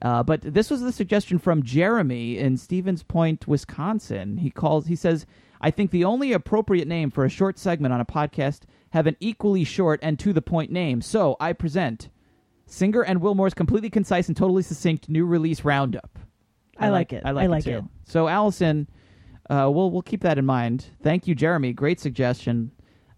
[0.01, 4.37] Uh, but this was the suggestion from Jeremy in Stevens Point, Wisconsin.
[4.37, 4.87] He calls.
[4.87, 5.25] He says,
[5.61, 9.17] "I think the only appropriate name for a short segment on a podcast have an
[9.19, 11.01] equally short and to the point name.
[11.01, 12.09] So I present
[12.65, 16.19] Singer and Willmore's completely concise and totally succinct new release roundup.
[16.77, 17.23] I like it.
[17.25, 17.77] I like, I like it, too.
[17.79, 17.83] it.
[18.05, 18.87] So Alison,
[19.49, 20.85] uh, we'll we'll keep that in mind.
[21.03, 21.73] Thank you, Jeremy.
[21.73, 22.71] Great suggestion.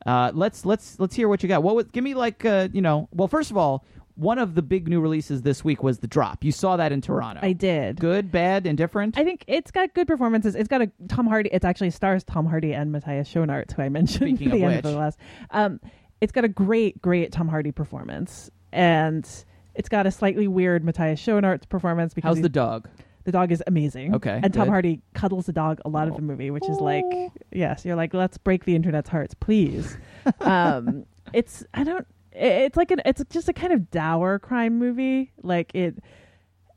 [0.06, 1.64] Uh, let's let's let's hear what you got.
[1.64, 3.08] What was, give me like uh, you know?
[3.14, 3.86] Well, first of all,
[4.16, 6.44] one of the big new releases this week was The Drop.
[6.44, 7.40] You saw that in Toronto.
[7.44, 8.00] I did.
[8.00, 9.18] Good, bad, indifferent.
[9.18, 10.56] I think it's got good performances.
[10.56, 11.50] It's got a Tom Hardy.
[11.52, 14.72] It's actually stars Tom Hardy and Matthias Schoenaerts, who I mentioned Speaking at the of
[14.72, 15.20] end of the last.
[15.52, 15.80] Um,
[16.22, 19.28] it's got a great, great Tom Hardy performance, and
[19.76, 22.88] it's got a slightly weird Matthias Schoenaerts performance because How's the dog?
[23.26, 24.16] The dog is amazing.
[24.16, 24.72] Okay, and Tom good.
[24.72, 27.06] Hardy cuddles the dog a lot of the movie, which is like,
[27.52, 29.98] yes, you're like, let's break the internet's hearts, please.
[30.42, 32.06] um, it's I don't.
[32.36, 33.02] It- It's like an.
[33.06, 35.32] It's just a kind of dour crime movie.
[35.42, 35.98] Like it.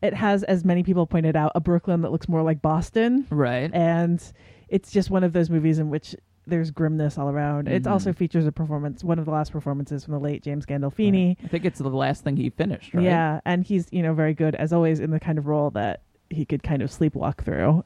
[0.02, 3.26] It has, as many people pointed out, a Brooklyn that looks more like Boston.
[3.30, 3.70] Right.
[3.72, 4.22] And
[4.68, 6.14] it's just one of those movies in which
[6.46, 7.66] there's grimness all around.
[7.66, 7.90] It Mhm.
[7.90, 11.36] also features a performance, one of the last performances from the late James Gandolfini.
[11.42, 12.92] I think it's the last thing he finished.
[12.94, 13.04] Right?
[13.04, 16.02] Yeah, and he's you know very good as always in the kind of role that
[16.30, 17.82] he could kind of sleepwalk through.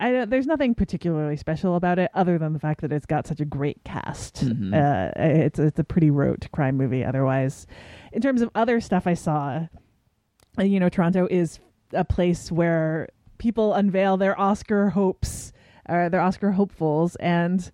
[0.00, 3.26] I don't, there's nothing particularly special about it other than the fact that it's got
[3.26, 4.44] such a great cast.
[4.46, 4.72] Mhm.
[4.72, 7.04] Uh, it's it's a pretty rote crime movie.
[7.04, 7.66] Otherwise,
[8.12, 9.66] in terms of other stuff I saw,
[10.58, 11.58] uh, you know, Toronto is
[11.92, 15.52] a place where people unveil their Oscar hopes,
[15.88, 17.70] or their Oscar hopefuls, and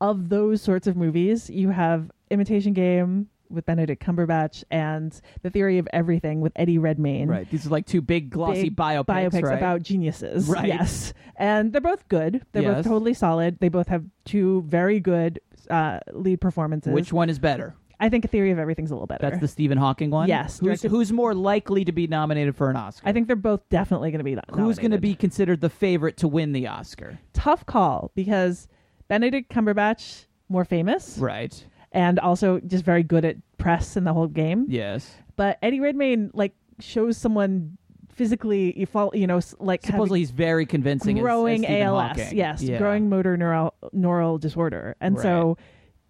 [0.00, 5.78] of those sorts of movies, you have Imitation Game with Benedict Cumberbatch and The Theory
[5.78, 7.28] of Everything with Eddie Redmayne.
[7.28, 7.50] Right.
[7.50, 9.58] These are like two big glossy Big biopics, biopics right?
[9.58, 10.48] about geniuses.
[10.48, 10.66] Right.
[10.68, 12.42] Yes, and they're both good.
[12.52, 12.76] They're Yes.
[12.76, 13.58] both totally solid.
[13.60, 15.40] They both have two very good
[15.70, 16.92] uh, lead performances.
[16.92, 17.74] Which one is better?
[18.00, 19.28] I think A Theory of Everything's a little better.
[19.28, 20.28] That's the Stephen Hawking one.
[20.28, 23.08] Yes, Who's directed- who's more likely to be nominated for an Oscar?
[23.08, 24.36] I think they're both definitely going to be.
[24.36, 27.18] no- Who's going to be considered the favorite to win the Oscar?
[27.32, 28.68] tough call because
[29.08, 31.64] Benedict Cumberbatch more famous, Right.
[31.92, 34.66] And also just very good at press in the whole game.
[34.68, 35.10] Yes.
[35.36, 37.76] But Eddie Redmayne like shows someone
[38.12, 41.16] physically you fall you know like Supposedly he's very convincing.
[41.18, 42.36] as- as growing ALS, Hawking.
[42.36, 42.78] yes, Yeah.
[42.78, 45.56] growing motor neural neural disorder, and so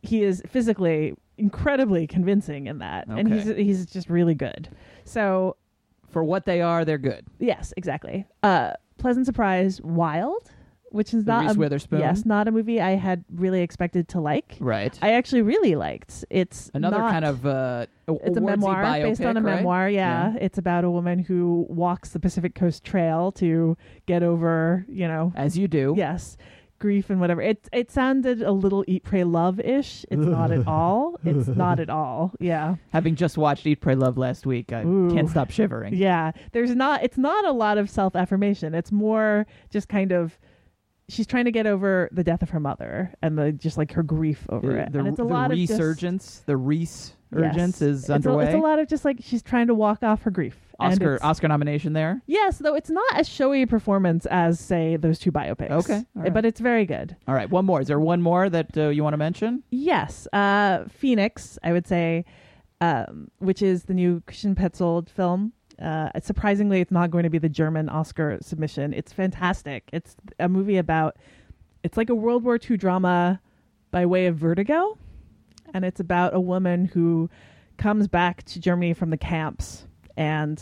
[0.03, 4.69] he is physically incredibly convincing in that, and he's he's just really good.
[5.05, 5.57] So
[6.09, 7.27] For what they are, they're good.
[7.39, 8.25] yes, exactly.
[8.43, 10.51] Uh, pleasant surprise, Wild,
[10.91, 12.01] which is The not Reese a, Witherspoon?
[12.01, 14.57] Yes, not a movie I had really expected to like.
[14.61, 14.99] Right.
[15.03, 16.25] I actually really liked.
[16.31, 19.57] It's Another not- kind of uh, it's a memoir biopic, based on a right?
[19.57, 19.89] memoir.
[19.91, 20.35] Yeah.
[20.41, 23.77] it's about a woman who walks the Pacific Coast Trail to
[24.07, 25.95] get over, you know, as you do.
[25.97, 26.37] Yes,
[26.79, 27.43] grief and whatever.
[27.43, 30.07] It it sounded a little Eat Pray Love ish.
[30.11, 31.19] It's not at all.
[31.25, 32.33] It's not at all.
[32.41, 32.77] Yeah.
[32.93, 35.11] Having just watched Eat, Pray, Love last week, I Ooh.
[35.13, 35.95] can't stop shivering.
[35.95, 37.03] Yeah, there's not.
[37.03, 38.75] It's not a lot of self affirmation.
[38.75, 40.39] It's more just kind of.
[41.09, 44.03] She's trying to get over the death of her mother and the just like her
[44.03, 44.93] grief over The, it.
[44.93, 47.15] the, and it's a the lot of just- resurgence, the resurgence
[47.81, 47.83] Yes.
[47.83, 48.47] is It's a- underway.
[48.47, 50.57] it's a lot of just like she's trying to walk off her grief.
[50.81, 52.23] Oscar Oscar nomination there.
[52.27, 55.71] Yes, though it's not as showy a performance as say those two biopics.
[55.73, 56.33] Okay, right.
[56.33, 57.17] but it's very good.
[57.27, 57.81] All right, one more.
[57.81, 59.65] Is there one more that uh, you want to mention?
[59.71, 62.25] Yes, uh, Phoenix, I would say,
[62.81, 65.53] um, which is the new Christian Petzold film.
[65.81, 68.93] Uh, surprisingly, it's not going to be the German Oscar submission.
[68.93, 69.89] It's fantastic.
[69.93, 71.17] It's a movie about.
[71.85, 73.41] It's like a World War II drama
[73.93, 74.99] by way of Vertigo,
[75.73, 77.31] and it's about a woman who
[77.77, 80.61] comes back to Germany from the camps and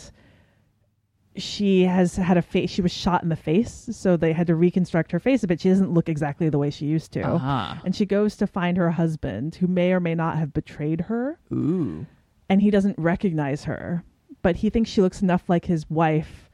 [1.35, 4.55] she has had a face she was shot in the face so they had to
[4.55, 7.75] reconstruct her face a bit she doesn't look exactly the way she used to Uh-huh.
[7.85, 11.37] and she goes to find her husband who may or may not have betrayed her
[11.53, 12.05] Ooh.
[12.49, 14.03] and he doesn't recognize her
[14.47, 16.49] but he thinks she looks enough like his wife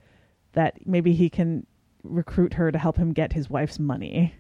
[0.54, 1.64] that maybe he can
[2.04, 4.34] recruit her to help him get his wife's money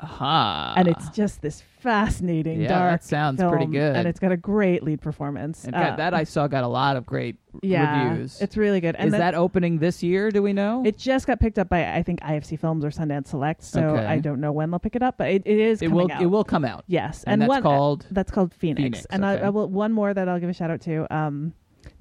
[0.00, 0.74] Aha.
[0.76, 3.96] and it's just this fascinating Yeah, dark that sounds pretty good.
[3.96, 6.96] and it's got a great lead performance And Uh, that- I saw got a lot
[6.98, 8.40] of great yeah, reviews.
[8.40, 10.30] it's really good and Is that opening this year?
[10.30, 10.82] Do we know?
[10.84, 14.04] It just got picked up by I think IFC Films or Sundance Select, so Okay.
[14.06, 15.80] I don't know when they'll pick it up, but it, it is.
[15.82, 16.22] It coming will- Out.
[16.22, 16.84] it will come out.
[16.86, 18.06] Yes, And that's one, called?
[18.10, 18.82] that's called Phoenix.
[19.00, 19.36] Phoenix, and I.
[19.38, 21.06] I will one more that I'll give a shout out to.
[21.14, 21.52] Um,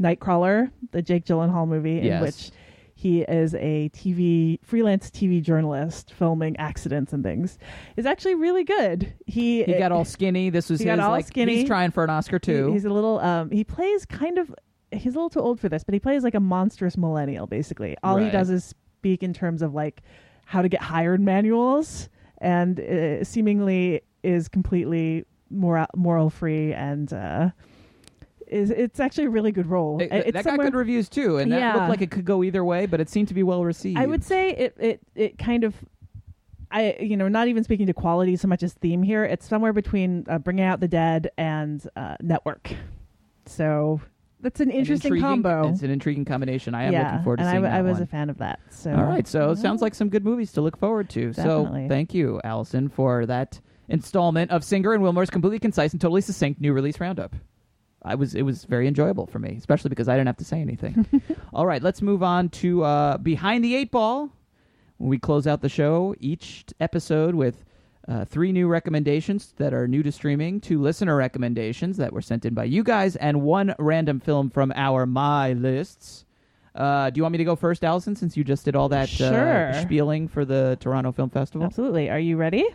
[0.01, 2.19] Nightcrawler, the Jake Gyllenhaal movie, Yes.
[2.19, 2.51] in which
[2.95, 7.57] he is a TV freelance TV journalist filming accidents and things,
[7.95, 9.13] is actually really good.
[9.25, 10.49] He he got all skinny.
[10.49, 11.57] This was he his got all like skinny.
[11.59, 12.71] he's trying for an Oscar He- too.
[12.73, 13.19] he's a little.
[13.19, 14.53] Um, he plays kind of
[14.91, 17.47] he's a little too old for this, but he plays like a monstrous millennial.
[17.47, 18.63] Basically, all he does is
[18.97, 20.01] speak in terms of like
[20.45, 27.13] how to get hired manuals, and uh, seemingly is completely moral moral free and.
[27.13, 27.49] uh
[28.49, 30.01] is it's actually a really good role.
[30.01, 31.75] It- it's that got good reviews too, and that Yeah.
[31.75, 33.97] looked like it could go either way, but it seemed to be well received.
[33.99, 35.75] I would say it it it kind of
[36.71, 39.23] I you know not even speaking to quality so much as theme here.
[39.23, 42.71] It's somewhere between uh, Bringing Out the Dead and uh, Network.
[43.45, 43.99] So
[44.41, 45.69] that's an An interesting intriguing- combo.
[45.69, 46.75] It's an intriguing combination.
[46.75, 48.03] I am yeah, looking forward to and I, seeing w- that I was one.
[48.03, 48.59] a fan of that.
[48.69, 51.31] So All right, so it sounds like some good movies to look forward to.
[51.33, 51.85] Definitely.
[51.85, 56.21] So thank you, Alison, for that installment of Singer and Willmore's completely concise and totally
[56.21, 57.35] succinct new release roundup.
[58.03, 60.61] I was it was very enjoyable for me, especially because I didn't have to say
[60.61, 61.05] anything.
[61.53, 64.29] All right, let's move on to uh, Behind the Eight Ball.
[64.97, 67.63] We close out the show each episode with
[68.07, 72.43] uh, three new recommendations that are new to streaming, two listener recommendations that were sent
[72.45, 76.25] in by you guys, and one random film from our My Lists.
[76.75, 79.09] Uh, do you want me to go first, Alison, since you just did all that
[79.09, 79.69] Sure.
[79.69, 81.65] uh, spieling for the Toronto Film Festival?
[81.65, 82.09] Absolutely.
[82.09, 82.65] Are you ready?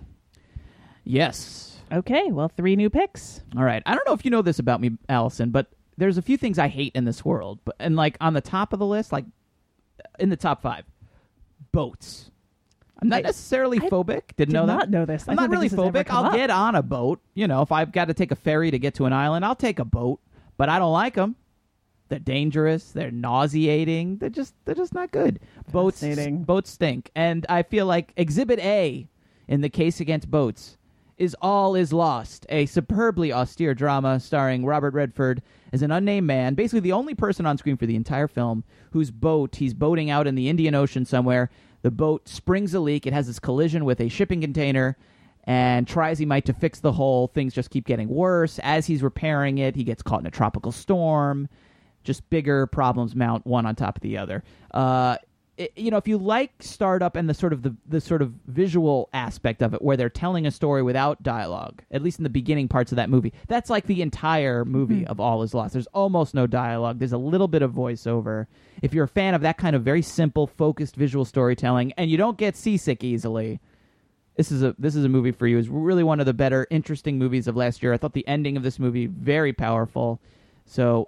[1.05, 1.74] Yes.
[1.95, 2.31] Okay.
[2.31, 3.41] Well, three new picks.
[3.57, 3.83] All right.
[3.87, 6.59] I don't know if you know this about me, Alison, but there's a few things
[6.59, 7.61] I hate in this world.
[7.65, 9.25] But and like on the top of the list, like
[10.19, 10.85] in the top five,
[11.73, 12.31] boats.
[13.01, 14.23] I'm not I- necessarily I phobic.
[14.37, 14.73] Didn't did know that.
[14.75, 15.25] not know this.
[15.29, 16.11] I'm don't really this has ever phobic.
[16.11, 16.35] I'll up.
[16.35, 17.21] get on a boat.
[17.35, 19.55] You know, if I've got to take a ferry to get to an island, I'll
[19.57, 20.21] take a boat.
[20.57, 21.37] But I don't like them.
[22.09, 22.91] They're dangerous.
[22.93, 24.19] They're nauseating.
[24.19, 25.41] They're just they're just not good.
[25.71, 26.05] Boats
[26.45, 29.09] boats stink, and I feel like Exhibit A
[29.49, 30.77] in the case against boats
[31.17, 35.43] is All Is Lost, a superbly austere drama starring Robert Redford
[35.73, 39.11] as an unnamed man, basically the only person on screen for the entire film, whose
[39.11, 41.51] boat he's boating out in the Indian Ocean somewhere.
[41.83, 43.07] The boat springs a leak.
[43.07, 44.97] It has this collision with a shipping container
[45.45, 47.29] and tries he might to fix the hole.
[47.29, 48.59] Things just keep getting worse.
[48.63, 51.49] As he's repairing it, he gets caught in a tropical storm.
[52.03, 54.43] Just bigger problems mount one on top of the other.
[54.73, 55.17] Uh,
[55.77, 58.33] you know, if you like Starred Up and the sort of the, the sort of
[58.47, 62.31] visual aspect of it, where they're telling a story without dialogue, at least in the
[62.31, 65.11] beginning parts of that movie, that's like the entire movie mm-hmm.
[65.11, 65.73] of All Is Lost.
[65.73, 66.99] There's almost no dialogue.
[66.99, 68.47] There's a little bit of voiceover.
[68.83, 72.17] If you're a fan of that kind of very simple, focused visual storytelling, and you
[72.17, 73.61] don't get seasick easily,
[74.37, 75.59] this is a this is a movie for you.
[75.59, 77.93] It's really one of the better, interesting movies of last year.
[77.93, 80.21] I thought the ending of this movie very powerful.
[80.67, 81.07] So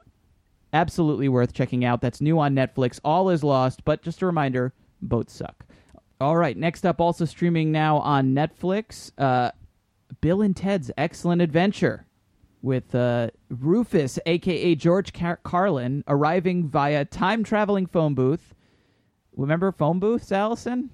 [0.77, 2.01] absolutely worth checking out.
[2.01, 3.01] That's new on Netflix.
[3.03, 5.65] All is lost, but just a reminder, boats suck.
[6.21, 9.51] All right, next up, also streaming now on Netflix, uh,
[10.21, 12.07] Bill and Ted's Excellent Adventure
[12.63, 18.55] with uh, Rufus, aka George Car- Carlin, arriving via time traveling phone booth.
[19.37, 20.91] Remember phone booths, Alison?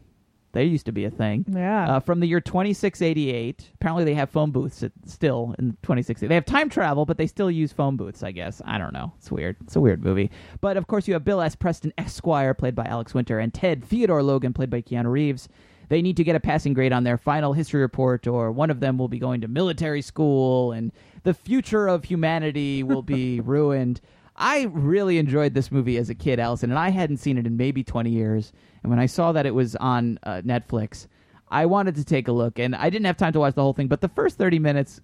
[0.53, 1.47] They used to be a thing.
[1.49, 1.97] Yeah.
[1.97, 3.71] Uh, from the year 2688.
[3.75, 6.21] Apparently, they have phone booths at, still in 26.
[6.21, 8.61] They have time travel, but they still use phone booths, I guess.
[8.65, 9.13] I don't know.
[9.19, 9.57] It's weird.
[9.63, 10.31] It's a weird movie.
[10.61, 11.57] But of course, you have Bill S.
[11.57, 15.49] Preston Esquire, played by Alex Winter, and Ted Theodore Logan, played by Keanu Reeves.
[15.89, 18.81] They need to get a passing grade on their final history report, or one of
[18.81, 20.93] them will be going to military school, and
[21.23, 24.01] the future of humanity will be ruined.
[24.37, 27.57] I really enjoyed this movie as a kid, Alison, and I hadn't seen it in
[27.57, 28.53] maybe 20 years.
[28.83, 31.07] And when I saw that it was on uh, Netflix,
[31.49, 33.75] I wanted to take a look, and I didn't have time to watch the whole
[33.75, 35.01] thing, but the first 30 minutes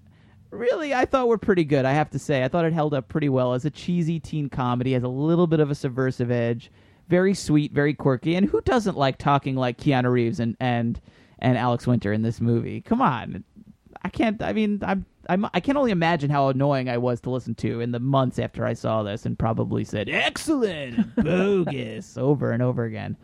[0.51, 2.43] really I thought were pretty good, I have to say.
[2.43, 5.47] I thought it held up pretty well as a cheesy teen comedy, has a little
[5.47, 6.71] bit of a subversive edge,
[7.09, 11.01] very sweet, very quirky, and who doesn't like talking like Keanu Reeves and and
[11.39, 12.81] and Alex Winter in this movie?
[12.81, 13.45] Come on.
[14.03, 17.31] I can't I mean I'm I'm I can only imagine how annoying I was to
[17.31, 22.53] listen to in the months after I saw this and probably said excellent bogus over
[22.53, 23.17] and over again.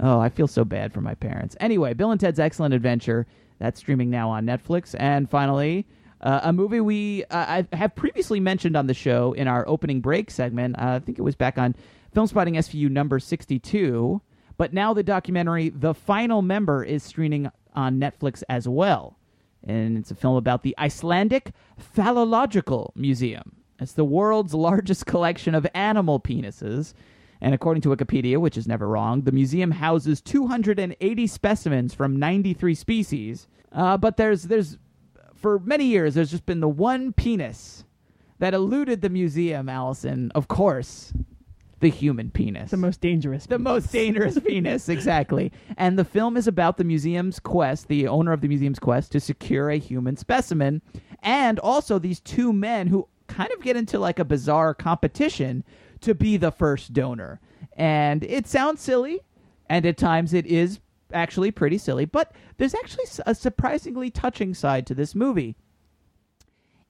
[0.00, 1.56] Oh, I feel so bad for my parents.
[1.60, 3.26] Anyway, Bill and Ted's Excellent Adventure.
[3.58, 4.94] That's streaming now on Netflix.
[4.98, 5.86] And finally,
[6.20, 10.00] uh, a movie we uh, I have previously mentioned on the show in our opening
[10.00, 10.76] break segment.
[10.78, 11.74] Uh, I think it was back on
[12.14, 14.20] Filmspotting SVU number 62.
[14.56, 19.16] But now the documentary The Final Member is streaming on Netflix as well.
[19.64, 21.52] And it's a film about the Icelandic
[21.96, 23.56] Phallological Museum.
[23.80, 26.94] It's the world's largest collection of animal penises.
[27.40, 32.74] And according to Wikipedia, which is never wrong, the museum houses 280 specimens from 93
[32.74, 33.46] species.
[33.72, 34.78] Uh, but there's there's
[35.34, 37.84] for many years there's just been the one penis
[38.38, 40.32] that eluded the museum, Alison.
[40.34, 41.12] Of course,
[41.80, 42.70] the human penis.
[42.70, 43.46] The most dangerous.
[43.46, 45.52] The most dangerous penis, exactly.
[45.76, 49.20] And the film is about the museum's quest, the owner of the museum's quest to
[49.20, 50.82] secure a human specimen,
[51.22, 55.62] and also these two men who kind of get into like a bizarre competition
[56.00, 57.40] to be the first donor.
[57.76, 59.20] And it sounds silly,
[59.68, 60.80] and at times it is
[61.12, 65.56] actually pretty silly, but there's actually a surprisingly touching side to this movie.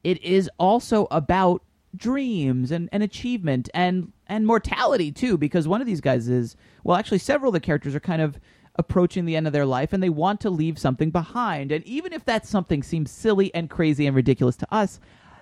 [0.03, 1.63] It is also about
[1.97, 6.97] dreams and, and achievement and and mortality too, because one of these guys is well,
[6.97, 8.39] actually, several of the characters are kind of
[8.77, 11.73] approaching the end of their life and they want to leave something behind.
[11.73, 15.01] And even if that something seems silly and crazy and ridiculous to us,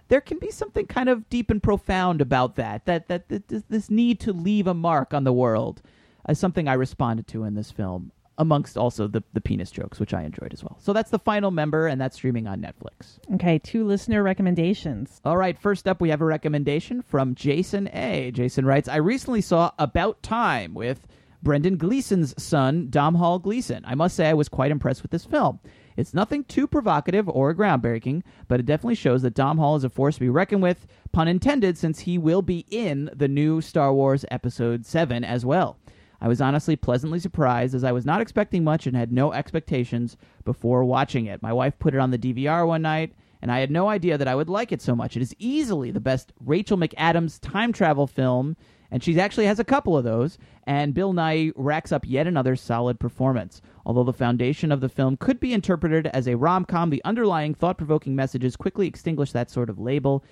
[0.08, 2.86] there can be something kind of deep and profound about that.
[2.86, 5.82] That that, that this, this need to leave a mark on the world
[6.28, 10.14] is something I responded to in this film, amongst also the the penis jokes, which
[10.14, 10.78] I enjoyed as well.
[10.80, 13.18] So that's the final member, and that's streaming on Netflix.
[13.34, 15.20] Okay, two listener recommendations.
[15.24, 18.30] All right, first up, we have a recommendation from Jason A.
[18.32, 21.06] Jason writes, I recently saw About Time with
[21.42, 23.84] Brendan Gleeson's son, Domhnall Gleeson.
[23.86, 25.60] I must say I was quite impressed with this film.
[25.96, 29.88] It's nothing too provocative or groundbreaking, but it definitely shows that Dom Hall is a
[29.88, 33.92] force to be reckoned with, pun intended, since he will be in the new Star
[33.94, 35.78] Wars Episode 7 as well.
[36.20, 40.16] I was honestly pleasantly surprised as I was not expecting much and had no expectations
[40.44, 41.42] before watching it.
[41.42, 44.28] My wife put it on the DVR one night, and I had no idea that
[44.28, 45.16] I would like it so much.
[45.16, 48.56] It is easily the best Rachel McAdams time travel film,
[48.90, 52.56] and she actually has a couple of those, and Bill Nighy racks up yet another
[52.56, 53.60] solid performance.
[53.84, 57.54] Although the foundation of the film could be interpreted as a rom com, the underlying
[57.54, 60.24] thought provoking messages quickly extinguish that sort of label.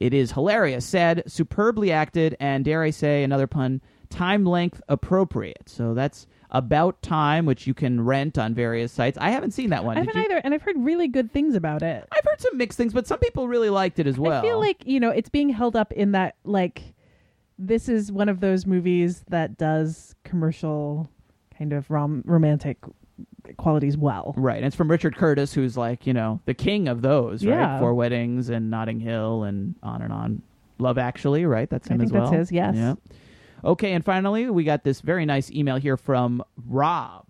[0.00, 3.80] It is hilarious, sad, superbly acted, and dare I say, another pun,
[4.10, 5.68] time length appropriate.
[5.68, 9.16] So that's About Time, which you can rent on various sites.
[9.18, 9.96] I haven't seen that one.
[9.96, 12.06] I haven't either, and I've heard really good things about it.
[12.12, 14.38] I've heard some mixed things, but some people really liked it as well.
[14.38, 16.94] I feel like you know it's being held up in that like
[17.58, 21.08] this is one of those movies that does commercial
[21.56, 22.78] kind of rom- romantic
[23.56, 24.34] qualities well.
[24.36, 24.56] Right.
[24.56, 27.78] And it's from Richard Curtis, who's like, you know, the king of those, right?
[27.78, 30.42] Four Weddings and Notting Hill and on and on.
[30.78, 31.70] Love Actually, right?
[31.70, 32.30] That's I him think as well.
[32.30, 32.74] that's his, yes.
[32.76, 32.94] Yeah.
[33.64, 37.24] Okay, and finally, we got this very nice email here from Rob.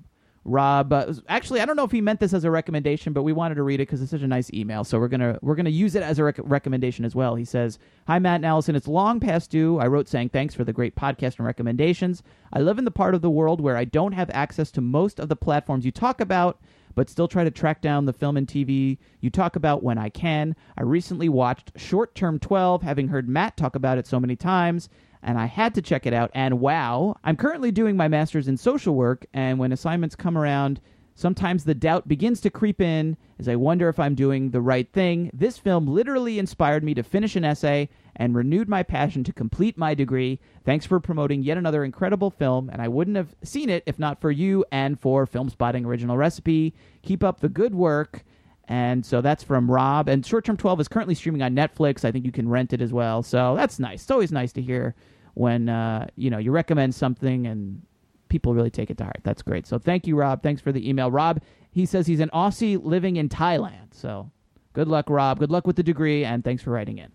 [0.49, 3.33] Rob, uh, actually, I don't know if he meant this as a recommendation, but we
[3.33, 4.85] wanted to read it because it's such a nice email.
[4.85, 7.35] So we're gonna we're gonna use it as a rec- recommendation as well.
[7.35, 9.79] He says, "Hi Matt and Alison, it's long past due.
[9.79, 12.23] I wrote saying thanks for the great podcast and recommendations.
[12.53, 15.19] I live in the part of the world where I don't have access to most
[15.19, 16.61] of the platforms you talk about."
[16.95, 20.09] But still try to track down the film and TV you talk about when I
[20.09, 20.57] can.
[20.79, 24.89] I recently watched Short Term 12, having heard Matt talk about it so many times,
[25.27, 26.31] and I had to check it out.
[26.35, 30.81] And wow, I'm currently doing my master's in social work, and when assignments come around,
[31.17, 34.91] sometimes the doubt begins to creep in as I wonder if I'm doing the right
[34.93, 35.31] thing.
[35.35, 39.77] This film literally inspired me to finish an essay and renewed my passion to complete
[39.77, 40.39] my degree.
[40.65, 44.21] Thanks for promoting yet another incredible film, and I wouldn't have seen it if not
[44.21, 46.73] for you and for Filmspotting Original Recipe.
[47.03, 48.25] Keep up the good work.
[48.69, 50.09] And so that's from Rob.
[50.09, 52.05] And Short Term 12 is currently streaming on Netflix.
[52.05, 53.23] I think you can rent it as well.
[53.23, 54.03] So that's nice.
[54.03, 54.97] It's always nice to hear
[55.37, 57.83] when uh, you know you recommend something and
[58.29, 59.21] people really take it to heart.
[59.23, 59.67] That's great.
[59.67, 60.43] So thank you, Rob.
[60.43, 61.11] Thanks for the email.
[61.11, 63.93] Rob, he says he's an Aussie living in Thailand.
[63.93, 64.31] So
[64.73, 65.39] good luck, Rob.
[65.39, 67.13] Good luck with the degree, and thanks for writing in.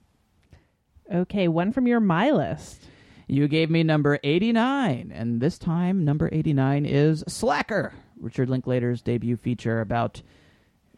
[1.12, 2.84] Okay, one from your my list.
[3.28, 9.36] You gave me number 89, and this time number 89 is Slacker, Richard Linklater's debut
[9.36, 10.22] feature about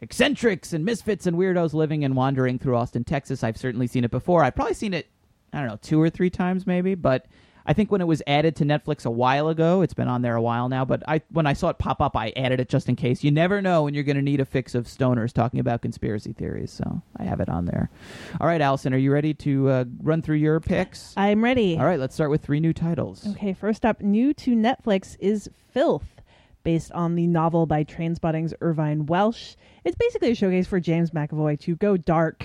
[0.02, 3.42] eccentrics and misfits and weirdos living and wandering through Austin, Texas.
[3.42, 4.44] I've certainly seen it before.
[4.44, 5.08] I've probably seen it,
[5.54, 7.26] I don't know, two or three times maybe, but
[7.66, 10.36] I think when it was added to Netflix a while ago, it's been on there
[10.36, 12.88] a while now, but I when I saw it pop up, I added it just
[12.88, 13.24] in case.
[13.24, 16.34] You never know when you're going to need a fix of stoners talking about conspiracy
[16.34, 17.88] theories, so I have it on there.
[18.40, 21.14] All right, Alison, are you ready to uh, run through your picks?
[21.16, 21.78] I'm ready.
[21.78, 23.26] All right, let's start with three new titles.
[23.28, 26.20] Okay, first up, new to Netflix is Filth,
[26.64, 29.54] based on the novel by Trainspotting's Irvine Welsh.
[29.84, 32.44] It's basically a showcase for James McAvoy to go dark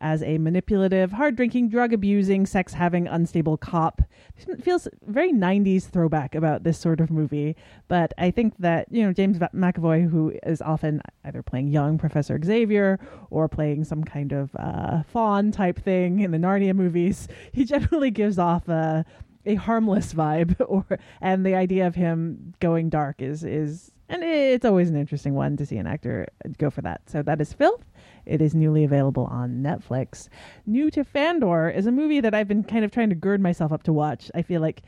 [0.00, 4.02] as a manipulative, hard drinking, drug abusing, sex having, unstable cop.
[4.36, 7.56] It feels very 90s throwback about this sort of movie,
[7.88, 12.38] but I think that, you know, James McAvoy, who is often either playing young Professor
[12.42, 12.98] Xavier
[13.30, 18.10] or playing some kind of uh, fawn type thing in the Narnia movies, he generally
[18.10, 19.04] gives off a
[19.46, 20.84] a harmless vibe or
[21.20, 25.56] and the idea of him going dark is is and it's always an interesting one
[25.56, 26.26] to see an actor
[26.56, 27.02] go for that.
[27.10, 27.84] So that is Filth.
[28.28, 30.28] It is newly available on Netflix.
[30.66, 33.72] New to Fandor is a movie that I've been kind of trying to gird myself
[33.72, 34.30] up to watch.
[34.34, 34.82] I feel like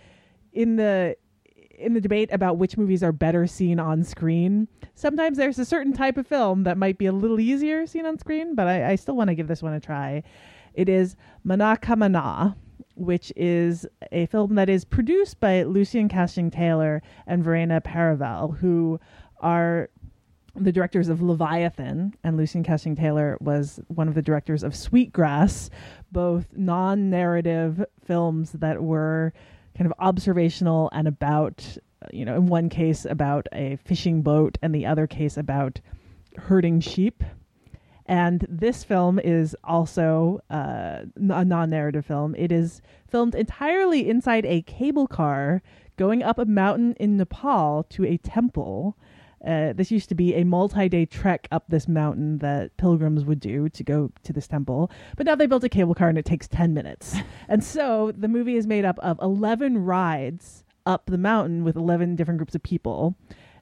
[0.53, 1.17] in the
[1.79, 5.95] in the debate about which movies are better seen on screen, sometimes there's a certain
[5.95, 8.97] type of film that might be a little easier seen on screen, but I, I
[8.97, 10.23] still want to give this one a try.
[10.75, 11.17] It is
[11.47, 12.55] Manakamana,
[12.97, 19.01] which is a film that is produced by Lucien Castaing-Taylor and Verena Paravel, who
[19.41, 19.89] are
[20.57, 25.71] the directors of Leviathan, and Lucien Castaing-Taylor was one of the directors of Sweetgrass,
[26.13, 29.33] both non narrative films that were
[29.77, 31.77] kind of observational and about,
[32.13, 35.81] you know, in one case about a fishing boat, and the other case about
[36.37, 37.23] herding sheep.
[38.07, 42.35] And this film is also uh, a non narrative film.
[42.37, 45.63] It is filmed entirely inside a cable car
[45.97, 48.97] going up a mountain in Nepal to a temple.
[49.47, 53.69] Uh, this used to be a multi-day trek up this mountain that pilgrims would do
[53.71, 56.47] to go to this temple, but now they built a cable car and it takes
[56.49, 57.17] 10 minutes.
[57.49, 62.17] and so the movie is made up of 11 rides up the mountain with 11
[62.17, 63.17] different groups of people.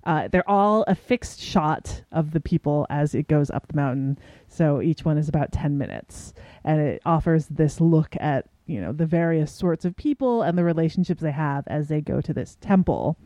[0.05, 4.19] Uh, they're all a fixed shot of the people as it goes up the mountain.
[4.49, 6.33] So each one is about 10 minutes.
[6.65, 10.65] And it offers this look at, you know, the various sorts of people and the
[10.65, 13.19] relationships they have as they go to this temple.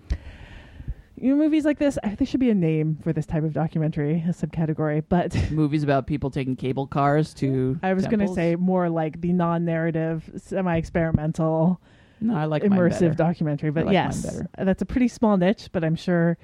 [1.23, 3.53] You know, movies like this, I, there should be a name for this type of
[3.53, 5.05] documentary, a subcategory.
[5.09, 7.79] But Movies about people taking cable cars to.
[7.81, 11.81] I was going to say more like the non-narrative, semi-experimental,
[12.21, 13.71] No, I like immersive documentary.
[13.71, 15.69] But like yes, that's a pretty small niche.
[15.71, 16.39] But I'm sure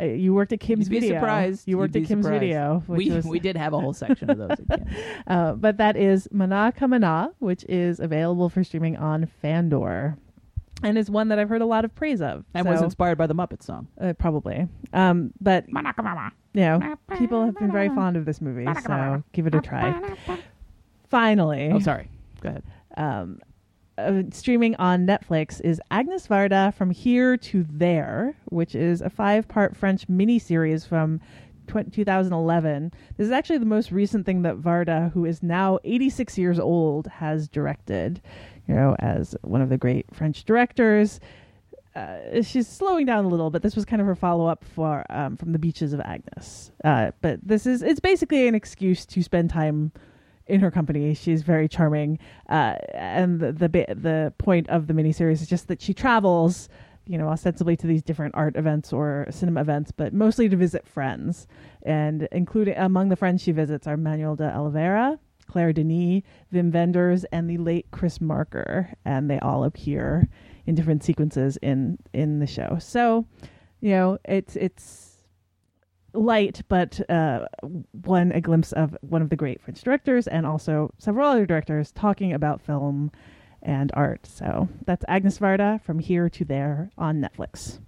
[0.00, 1.16] uh, you worked at Kim's You'd be Video.
[1.16, 1.68] surprised.
[1.68, 2.40] You worked at Kim's surprised.
[2.40, 2.82] Video.
[2.86, 4.56] Which We was, we did have a whole section of those.
[5.26, 10.16] uh, but that is Manakamana, which is available for streaming on Fandor,
[10.84, 12.44] and is one that I've heard a lot of praise of.
[12.54, 13.88] And was inspired by the Muppet song.
[14.00, 14.68] uh, probably.
[14.92, 15.64] Um, but
[16.52, 20.14] you know, people have been very fond of this movie, so give it a try.
[21.08, 22.08] Finally, Oh, sorry.
[22.40, 22.62] Go ahead.
[22.96, 23.40] um,
[23.96, 29.76] uh, streaming on Netflix is Agnes Varda from Here to There, which is a five-part
[29.76, 31.20] French miniseries from
[31.68, 32.92] 2011.
[33.16, 37.06] This is actually the most recent thing that Varda, who is now 86 years old,
[37.06, 38.20] has directed.
[38.66, 41.20] You know, as one of the great French directors.
[41.94, 45.36] Uh, she's slowing down a little, but this was kind of her follow-up for um,
[45.36, 46.72] from the Beaches of Agnes.
[46.82, 49.92] Uh, but this is it's basically an excuse to spend time
[50.46, 51.14] in her company.
[51.14, 55.80] She's very charming, uh, and the the the point of the miniseries is just that
[55.80, 56.68] she travels,
[57.06, 60.88] you know, ostensibly to these different art events or cinema events, but mostly to visit
[60.88, 61.46] friends.
[61.82, 65.20] And including among the friends she visits are Manoel de Oliveira,
[65.54, 70.28] Claire Denis, Wim Wenders, and the late Chris Marker, and they all appear
[70.66, 72.78] in different sequences in in the show.
[72.80, 73.24] So,
[73.80, 75.22] you know, it's it's
[76.12, 77.46] light, but uh,
[77.92, 81.92] one a glimpse of one of the great French directors and also several other directors
[81.92, 83.12] talking about film
[83.62, 84.26] and art.
[84.26, 87.78] So that's Agnes Varda from Here to There on Netflix.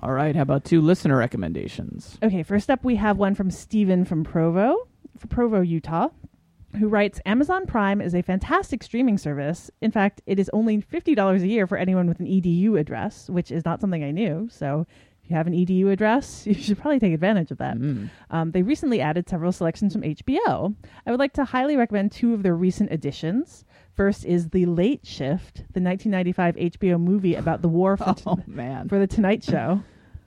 [0.00, 0.34] All right.
[0.34, 2.18] How about two listener recommendations?
[2.24, 6.08] Okay, first up we have one from Steven from Provo, from Provo, Utah,
[6.78, 9.70] who writes Amazon Prime is a fantastic streaming service.
[9.80, 13.50] In fact, it is only $50 a year for anyone with an EDU address, which
[13.50, 14.48] is not something I knew.
[14.50, 14.86] So
[15.24, 17.76] if you have an EDU address, you should probably take advantage of that.
[18.30, 20.74] Um, they recently added several selections from HBO.
[21.06, 23.64] I would like to highly recommend two of their recent additions.
[23.94, 28.88] First is The Late Shift, the 1995 HBO movie about the war for, Oh man,
[28.88, 29.82] for The Tonight Show.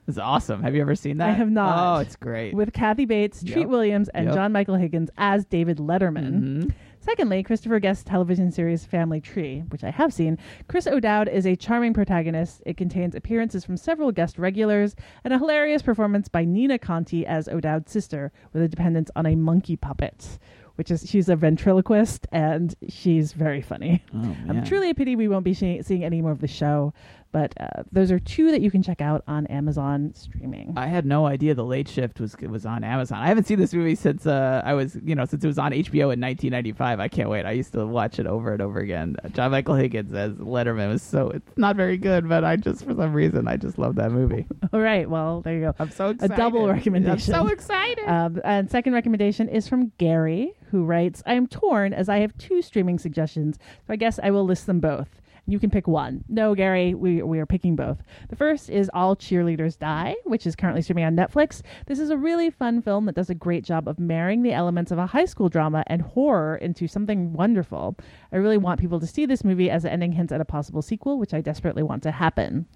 [0.08, 0.62] It's awesome.
[0.62, 1.28] Have you ever seen that?
[1.28, 1.96] I have not.
[1.96, 2.54] Oh, it's great.
[2.54, 3.52] With Kathy Bates, Yep.
[3.52, 4.34] Treat Williams, and Yep.
[4.34, 6.40] John Michael Higgins as David Letterman.
[6.64, 6.72] Mhm.
[7.00, 10.38] Secondly, Christopher Guest's television series Family Tree, which I have seen.
[10.68, 12.62] Chris O'Dowd is a charming protagonist.
[12.64, 14.94] It contains appearances from several guest regulars
[15.24, 19.34] and a hilarious performance by Nina Conti as O'Dowd's sister, with a dependence on a
[19.34, 20.38] monkey puppet.
[20.76, 24.02] Which is she's a ventriloquist and she's very funny.
[24.14, 26.94] Oh, Um, truly a pity we won't be see- seeing any more of the show,
[27.32, 30.74] but uh, those are two that you can check out on Amazon streaming.
[30.76, 33.18] I had no idea the Late Shift was was on Amazon.
[33.18, 35.72] I haven't seen this movie since uh, I was, you know, since it was on
[35.72, 37.00] HBO in 1995.
[37.00, 37.46] I can't wait.
[37.46, 39.16] I used to watch it over and over again.
[39.32, 42.94] John Michael Higgins as Letterman was so it's not very good, but I just for
[42.94, 44.46] some reason I just love that movie.
[44.72, 45.74] All right, well there you go.
[45.78, 46.36] I'm so a excited.
[46.36, 47.32] double I'm recommendation.
[47.32, 48.04] so excited.
[48.06, 52.36] Um, and second recommendation is from Gary, who writes, "I am torn as I have
[52.36, 56.24] two streaming suggestions, so I guess I will list them both." You can pick one.
[56.28, 57.98] No, Gary, we, we are picking both.
[58.28, 61.62] The first is All Cheerleaders Die, which is currently streaming on Netflix.
[61.86, 64.92] This is a really fun film that does a great job of marrying the elements
[64.92, 67.96] of a high school drama and horror into something wonderful.
[68.32, 70.80] I really want people to see this movie as the ending hints at a possible
[70.80, 72.66] sequel, which I desperately want to happen.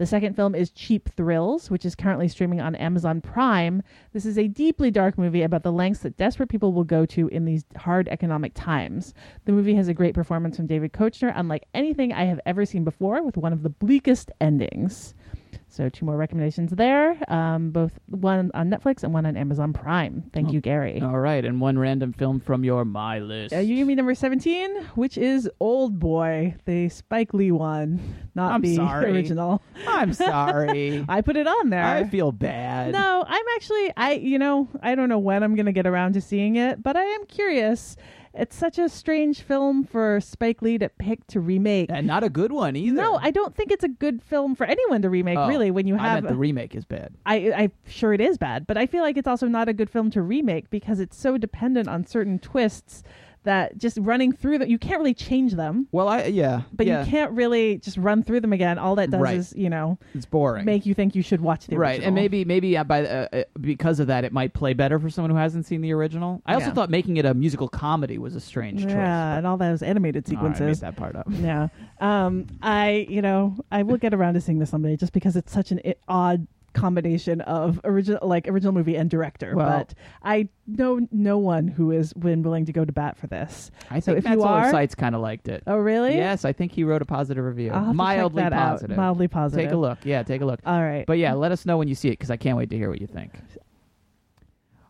[0.00, 3.82] The second film is Cheap Thrills, which is currently streaming on Amazon Prime.
[4.14, 7.28] This is a deeply dark movie about the lengths that desperate people will go to
[7.28, 9.12] in these hard economic times.
[9.44, 12.82] The movie has a great performance from David Koechner, unlike anything I have ever seen
[12.82, 15.14] before, with one of the bleakest endings.
[15.72, 20.24] So, two more recommendations there, um, both one on Netflix and one on Amazon Prime.
[20.32, 21.00] Thank you, Gary.
[21.00, 23.54] All right, and one random film from your my list.
[23.54, 28.00] Uh, you give me number 17, which is Old Boy, the Spike Lee one,
[28.34, 29.10] not I'm the sorry.
[29.12, 29.62] original.
[29.86, 31.04] I'm sorry.
[31.08, 31.84] I put it on there.
[31.84, 32.92] I feel bad.
[32.92, 36.14] No, I'm actually I you know, I don't know when I'm going to get around
[36.14, 37.96] to seeing it, but I am curious.
[38.32, 41.90] It's such a strange film for Spike Lee to pick to remake.
[41.90, 42.96] And not a good one either.
[42.96, 45.38] No, I don't think it's a good film for anyone to remake.
[45.38, 47.12] Oh, really, when you I have meant the remake is bad.
[47.26, 49.90] I, I'm sure it is bad, but I feel like it's also not a good
[49.90, 53.02] film to remake because it's so dependent on certain twists
[53.44, 55.88] that just running through them, you can't really change them.
[55.92, 57.04] Well, I yeah, But yeah.
[57.04, 58.78] you can't really just run through them again.
[58.78, 59.36] All that does Right.
[59.38, 60.64] is, you know, It's boring.
[60.66, 62.06] make you think you should watch the right, original.
[62.08, 65.08] and maybe maybe uh, by uh, uh, because of that, it might play better for
[65.08, 66.42] someone who hasn't seen the original.
[66.44, 66.72] I also Yeah.
[66.74, 68.90] thought making it a musical comedy was a strange choice.
[68.92, 70.80] Yeah, and all those animated Oh, I made sequences.
[70.80, 71.26] that part up.
[71.30, 71.68] yeah.
[72.00, 75.52] Um, I, you know, I will get around to seeing this someday just because it's
[75.52, 79.54] such an i- odd combination of original, like original movie and director.
[79.54, 83.26] Well- but I know no one who has been willing to go to bat for
[83.26, 83.70] this.
[83.90, 85.62] I so think if you are, Sites kind of liked it.
[85.66, 86.14] oh really?
[86.16, 87.70] Yes, I think he wrote a positive review.
[87.70, 88.70] I'll have to check Mildly that out.
[88.72, 88.96] positive.
[88.96, 89.64] Mildly positive.
[89.66, 89.98] Take a look.
[90.04, 90.60] Yeah, take a look.
[90.64, 91.04] All right.
[91.06, 92.88] But yeah, let us know when you see it because I can't wait to hear
[92.88, 93.32] what you think.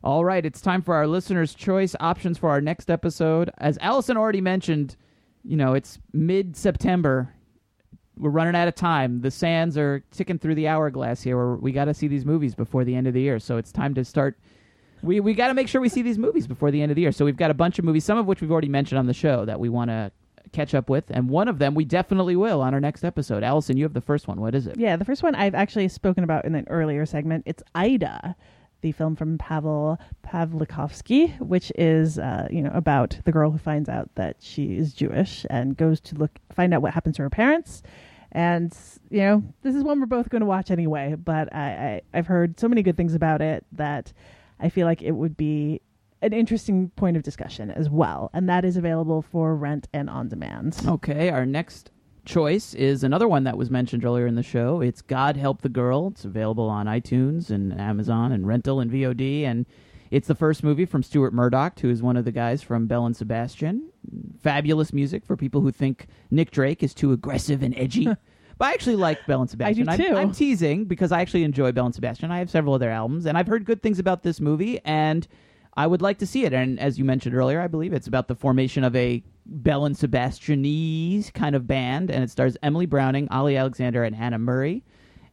[0.03, 3.51] All right, it's time for our listeners' choice options for our next episode.
[3.59, 4.97] As Alison already mentioned,
[5.45, 7.35] you know, it's mid September.
[8.19, 9.21] We're running out of time.
[9.23, 11.37] The sands are ticking through the hourglass here.
[11.37, 13.39] We're, we got to see these movies before the end of the year.
[13.39, 14.39] So it's time to start.
[15.03, 17.03] We, we got to make sure we see these movies before the end of the
[17.03, 17.13] year.
[17.13, 19.15] So we've got a bunch of movies, some of which we've already mentioned on the
[19.15, 20.13] show that we want to
[20.53, 21.05] catch up with.
[21.11, 23.43] And one of them we definitely will on our next episode.
[23.43, 24.41] Alison, you have the first one.
[24.41, 24.79] What is it?
[24.79, 27.45] Yeah, the first one I've actually spoken about in an earlier segment.
[27.47, 28.37] It's Ida,
[28.81, 33.89] the film from Paweł Pawlikowski, which is uh, you know about the girl who finds
[33.89, 37.31] out that she is Jewish and goes to look find out what happens to her
[37.31, 37.83] parents.
[38.33, 38.77] And
[39.11, 41.15] you know, this is one we're both going to watch anyway.
[41.17, 44.13] But I, I I've heard so many good things about it that
[44.59, 45.81] I feel like it would be
[46.23, 48.31] an interesting point of discussion as well.
[48.33, 50.81] And that is available for rent and on demand.
[50.87, 51.91] Okay, our next
[52.25, 54.81] choice is another one that was mentioned earlier in the show.
[54.81, 56.09] It's God Help the Girl.
[56.09, 59.43] It's available on iTunes and Amazon and rental and VOD.
[59.45, 59.67] And
[60.11, 63.07] it's the first movie from Stuart Murdoch, who is one of the guys from Belle
[63.07, 63.91] and Sebastian.
[64.43, 68.09] Fabulous music for people who think Nick Drake is too aggressive and edgy.
[68.59, 69.87] But I actually like Belle and Sebastian.
[69.87, 70.17] do I'm- too.
[70.19, 72.31] I'm, teasing because I actually enjoy Belle and Sebastian.
[72.31, 75.27] I have several of their albums, and I've heard good things about this movie, and
[75.79, 76.53] I would like to see it.
[76.53, 79.97] And as you mentioned earlier, I believe it's about the formation of a Belle and
[79.97, 84.85] Sebastianese kind of band, and it stars Emily Browning, Olly Alexander, and Hannah Murray.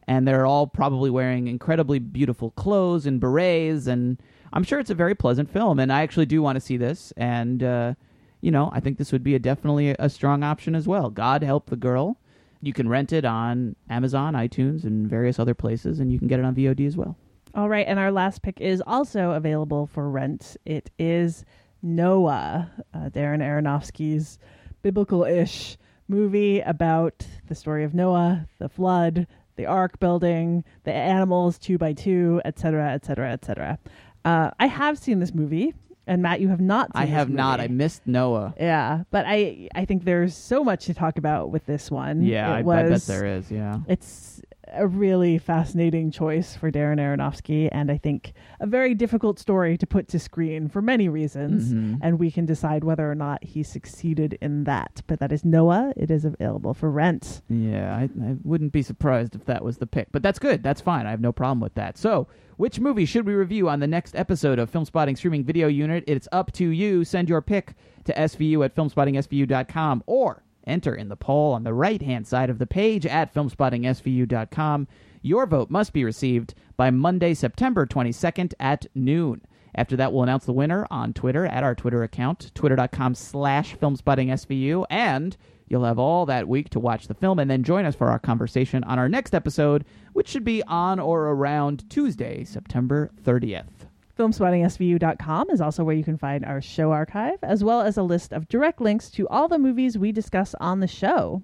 [0.06, 4.20] And they're all probably wearing incredibly beautiful clothes and berets, and
[4.52, 5.78] I'm sure it's a very pleasant film.
[5.78, 7.94] And I actually do want to see this, and uh,
[8.40, 11.10] you know, I think this would be a definitely a strong option as well.
[11.10, 12.18] God help the girl.
[12.62, 16.40] You can rent it on Amazon, iTunes, and various other places, and you can get
[16.40, 17.16] it on VOD as well.
[17.54, 20.56] All right, and our last pick is also available for rent.
[20.64, 21.44] It is
[21.82, 24.38] Noah, uh, Darren Aronofsky's
[24.82, 25.76] biblical-ish
[26.08, 29.26] movie about the story of Noah, the flood,
[29.56, 33.78] the ark building, the animals two by two, etc., etc., etc.
[34.24, 35.74] Uh, I have seen this movie,
[36.06, 36.86] and Matt, you have not.
[36.94, 37.60] Seen I have not.
[37.60, 38.54] I missed Noah.
[38.58, 42.22] Yeah, but I I think there's so much to talk about with this one.
[42.22, 43.50] Yeah, I, I bet there is.
[43.50, 43.80] Yeah.
[43.88, 44.40] it's
[44.72, 49.86] a really fascinating choice for Darren Aronofsky, and I think a very difficult story to
[49.86, 51.72] put to screen for many reasons.
[51.72, 51.98] Mhm.
[52.00, 55.02] And we can decide whether or not he succeeded in that.
[55.06, 55.92] But that is Noah.
[55.96, 57.42] It is available for rent.
[57.48, 60.12] Yeah, I, I wouldn't be surprised if that was the pick.
[60.12, 60.62] But that's good.
[60.62, 61.06] That's fine.
[61.06, 61.96] I have no problem with that.
[61.98, 66.02] So, which movie should we review on the next episode of Filmspotting Streaming Video Unit?
[66.06, 67.04] It's up to you.
[67.04, 67.74] Send your pick
[68.04, 72.58] to SVU at filmspottingsvu.com or enter in the poll on the right hand side of
[72.58, 74.88] the page at filmspottingsvu.com.
[75.22, 79.42] Your vote must be received by Monday, September 22nd at noon.
[79.74, 84.84] After that, we'll announce the winner on Twitter at our Twitter account, twitter.com slash filmspottingsvu,
[84.90, 85.36] and
[85.68, 88.18] you'll have all that week to watch the film and then join us for our
[88.18, 89.84] conversation on our next episode,
[90.14, 93.77] which should be on or around Tuesday, September 30th.
[94.18, 98.32] FilmSpottingSVU.com is also where you can find our show archive, as well as a list
[98.32, 101.40] of direct links to all the movies we discuss on the show.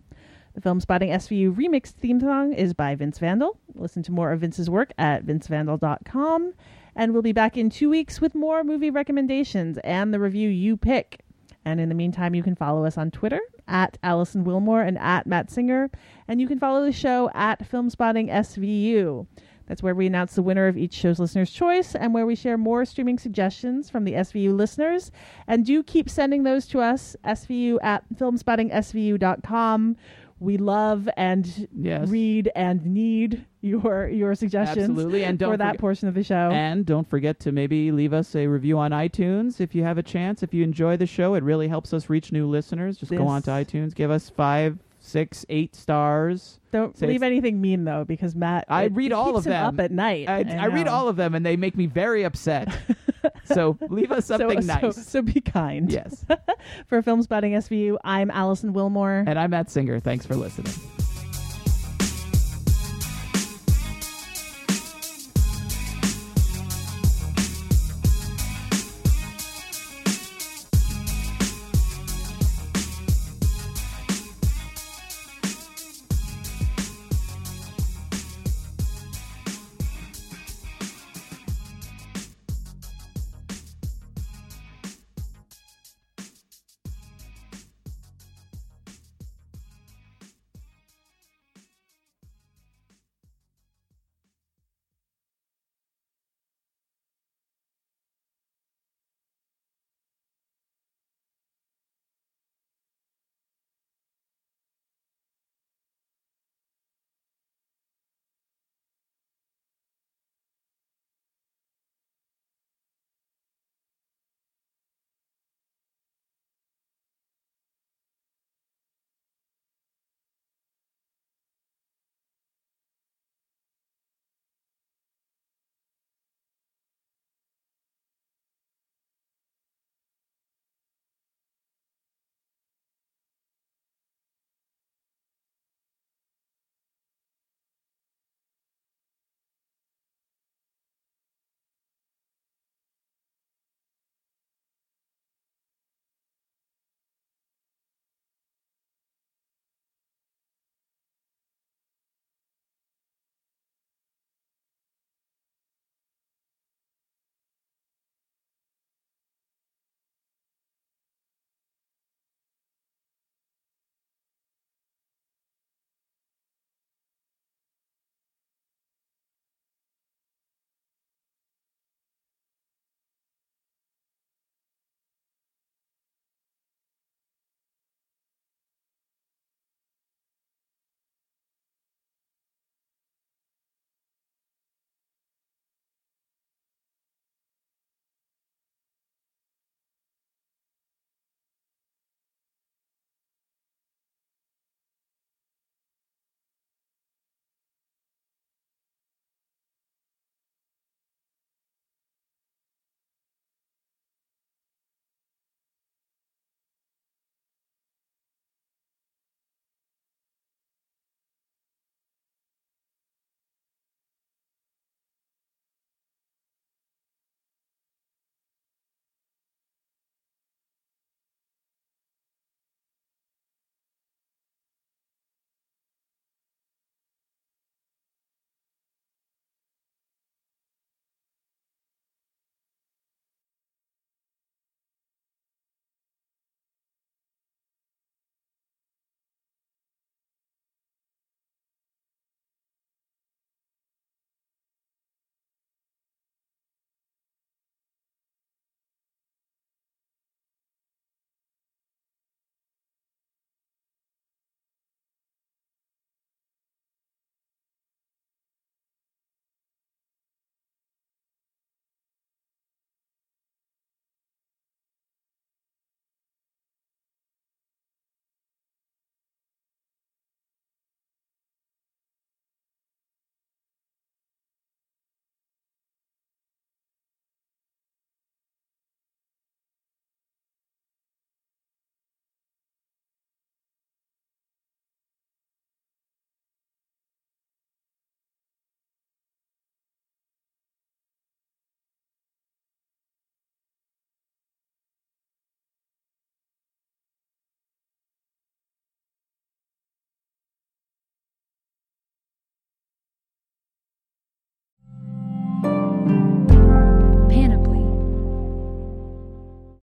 [0.55, 3.59] The Filmspotting SVU remixed theme song is by Vince Vandal.
[3.77, 6.55] Listen to more of Vince's work at vincevandal.com.
[6.97, 10.77] And we'll be back in two weeks with more movie recommendations and the review you
[10.77, 11.21] pick.
[11.65, 15.29] And in the meantime, you can follow us on Twitter at Alison Willmore and at
[15.29, 15.91] Matt Singer.
[16.27, 19.27] And you can follow the show at Filmspotting SVU.
[19.66, 22.59] That's where we announce the winner of each show's listener's choice and where we share
[22.59, 25.11] more streaming suggestions from the SVU listeners.
[25.47, 29.97] And do keep sending those to us, SVU at filmspottingsvu.com.
[30.41, 32.09] We love and Yes.
[32.09, 36.51] read and need your your suggestions Absolutely, and don't for that portion of the show.
[36.53, 40.03] And don't forget to maybe leave us a review on iTunes if you have a
[40.03, 40.43] chance.
[40.43, 42.99] If you enjoy the show, it really helps us reach new listeners.
[42.99, 46.59] Just go on to iTunes, give us five six, eight stars.
[46.73, 48.65] Don't Say leave anything mean though, because Matt.
[48.69, 50.29] I it- read all keeps of them up at night.
[50.29, 52.69] I, I read all of them, and they make me very upset.
[53.45, 55.07] so leave us something so, nice.
[55.07, 55.93] So, be kind.
[55.93, 56.25] Yes.
[56.87, 59.25] For Filmspotting SVU, I'm Alison Willmore.
[59.27, 60.01] And I'm Matt Singer.
[60.01, 60.73] Thanks for listening.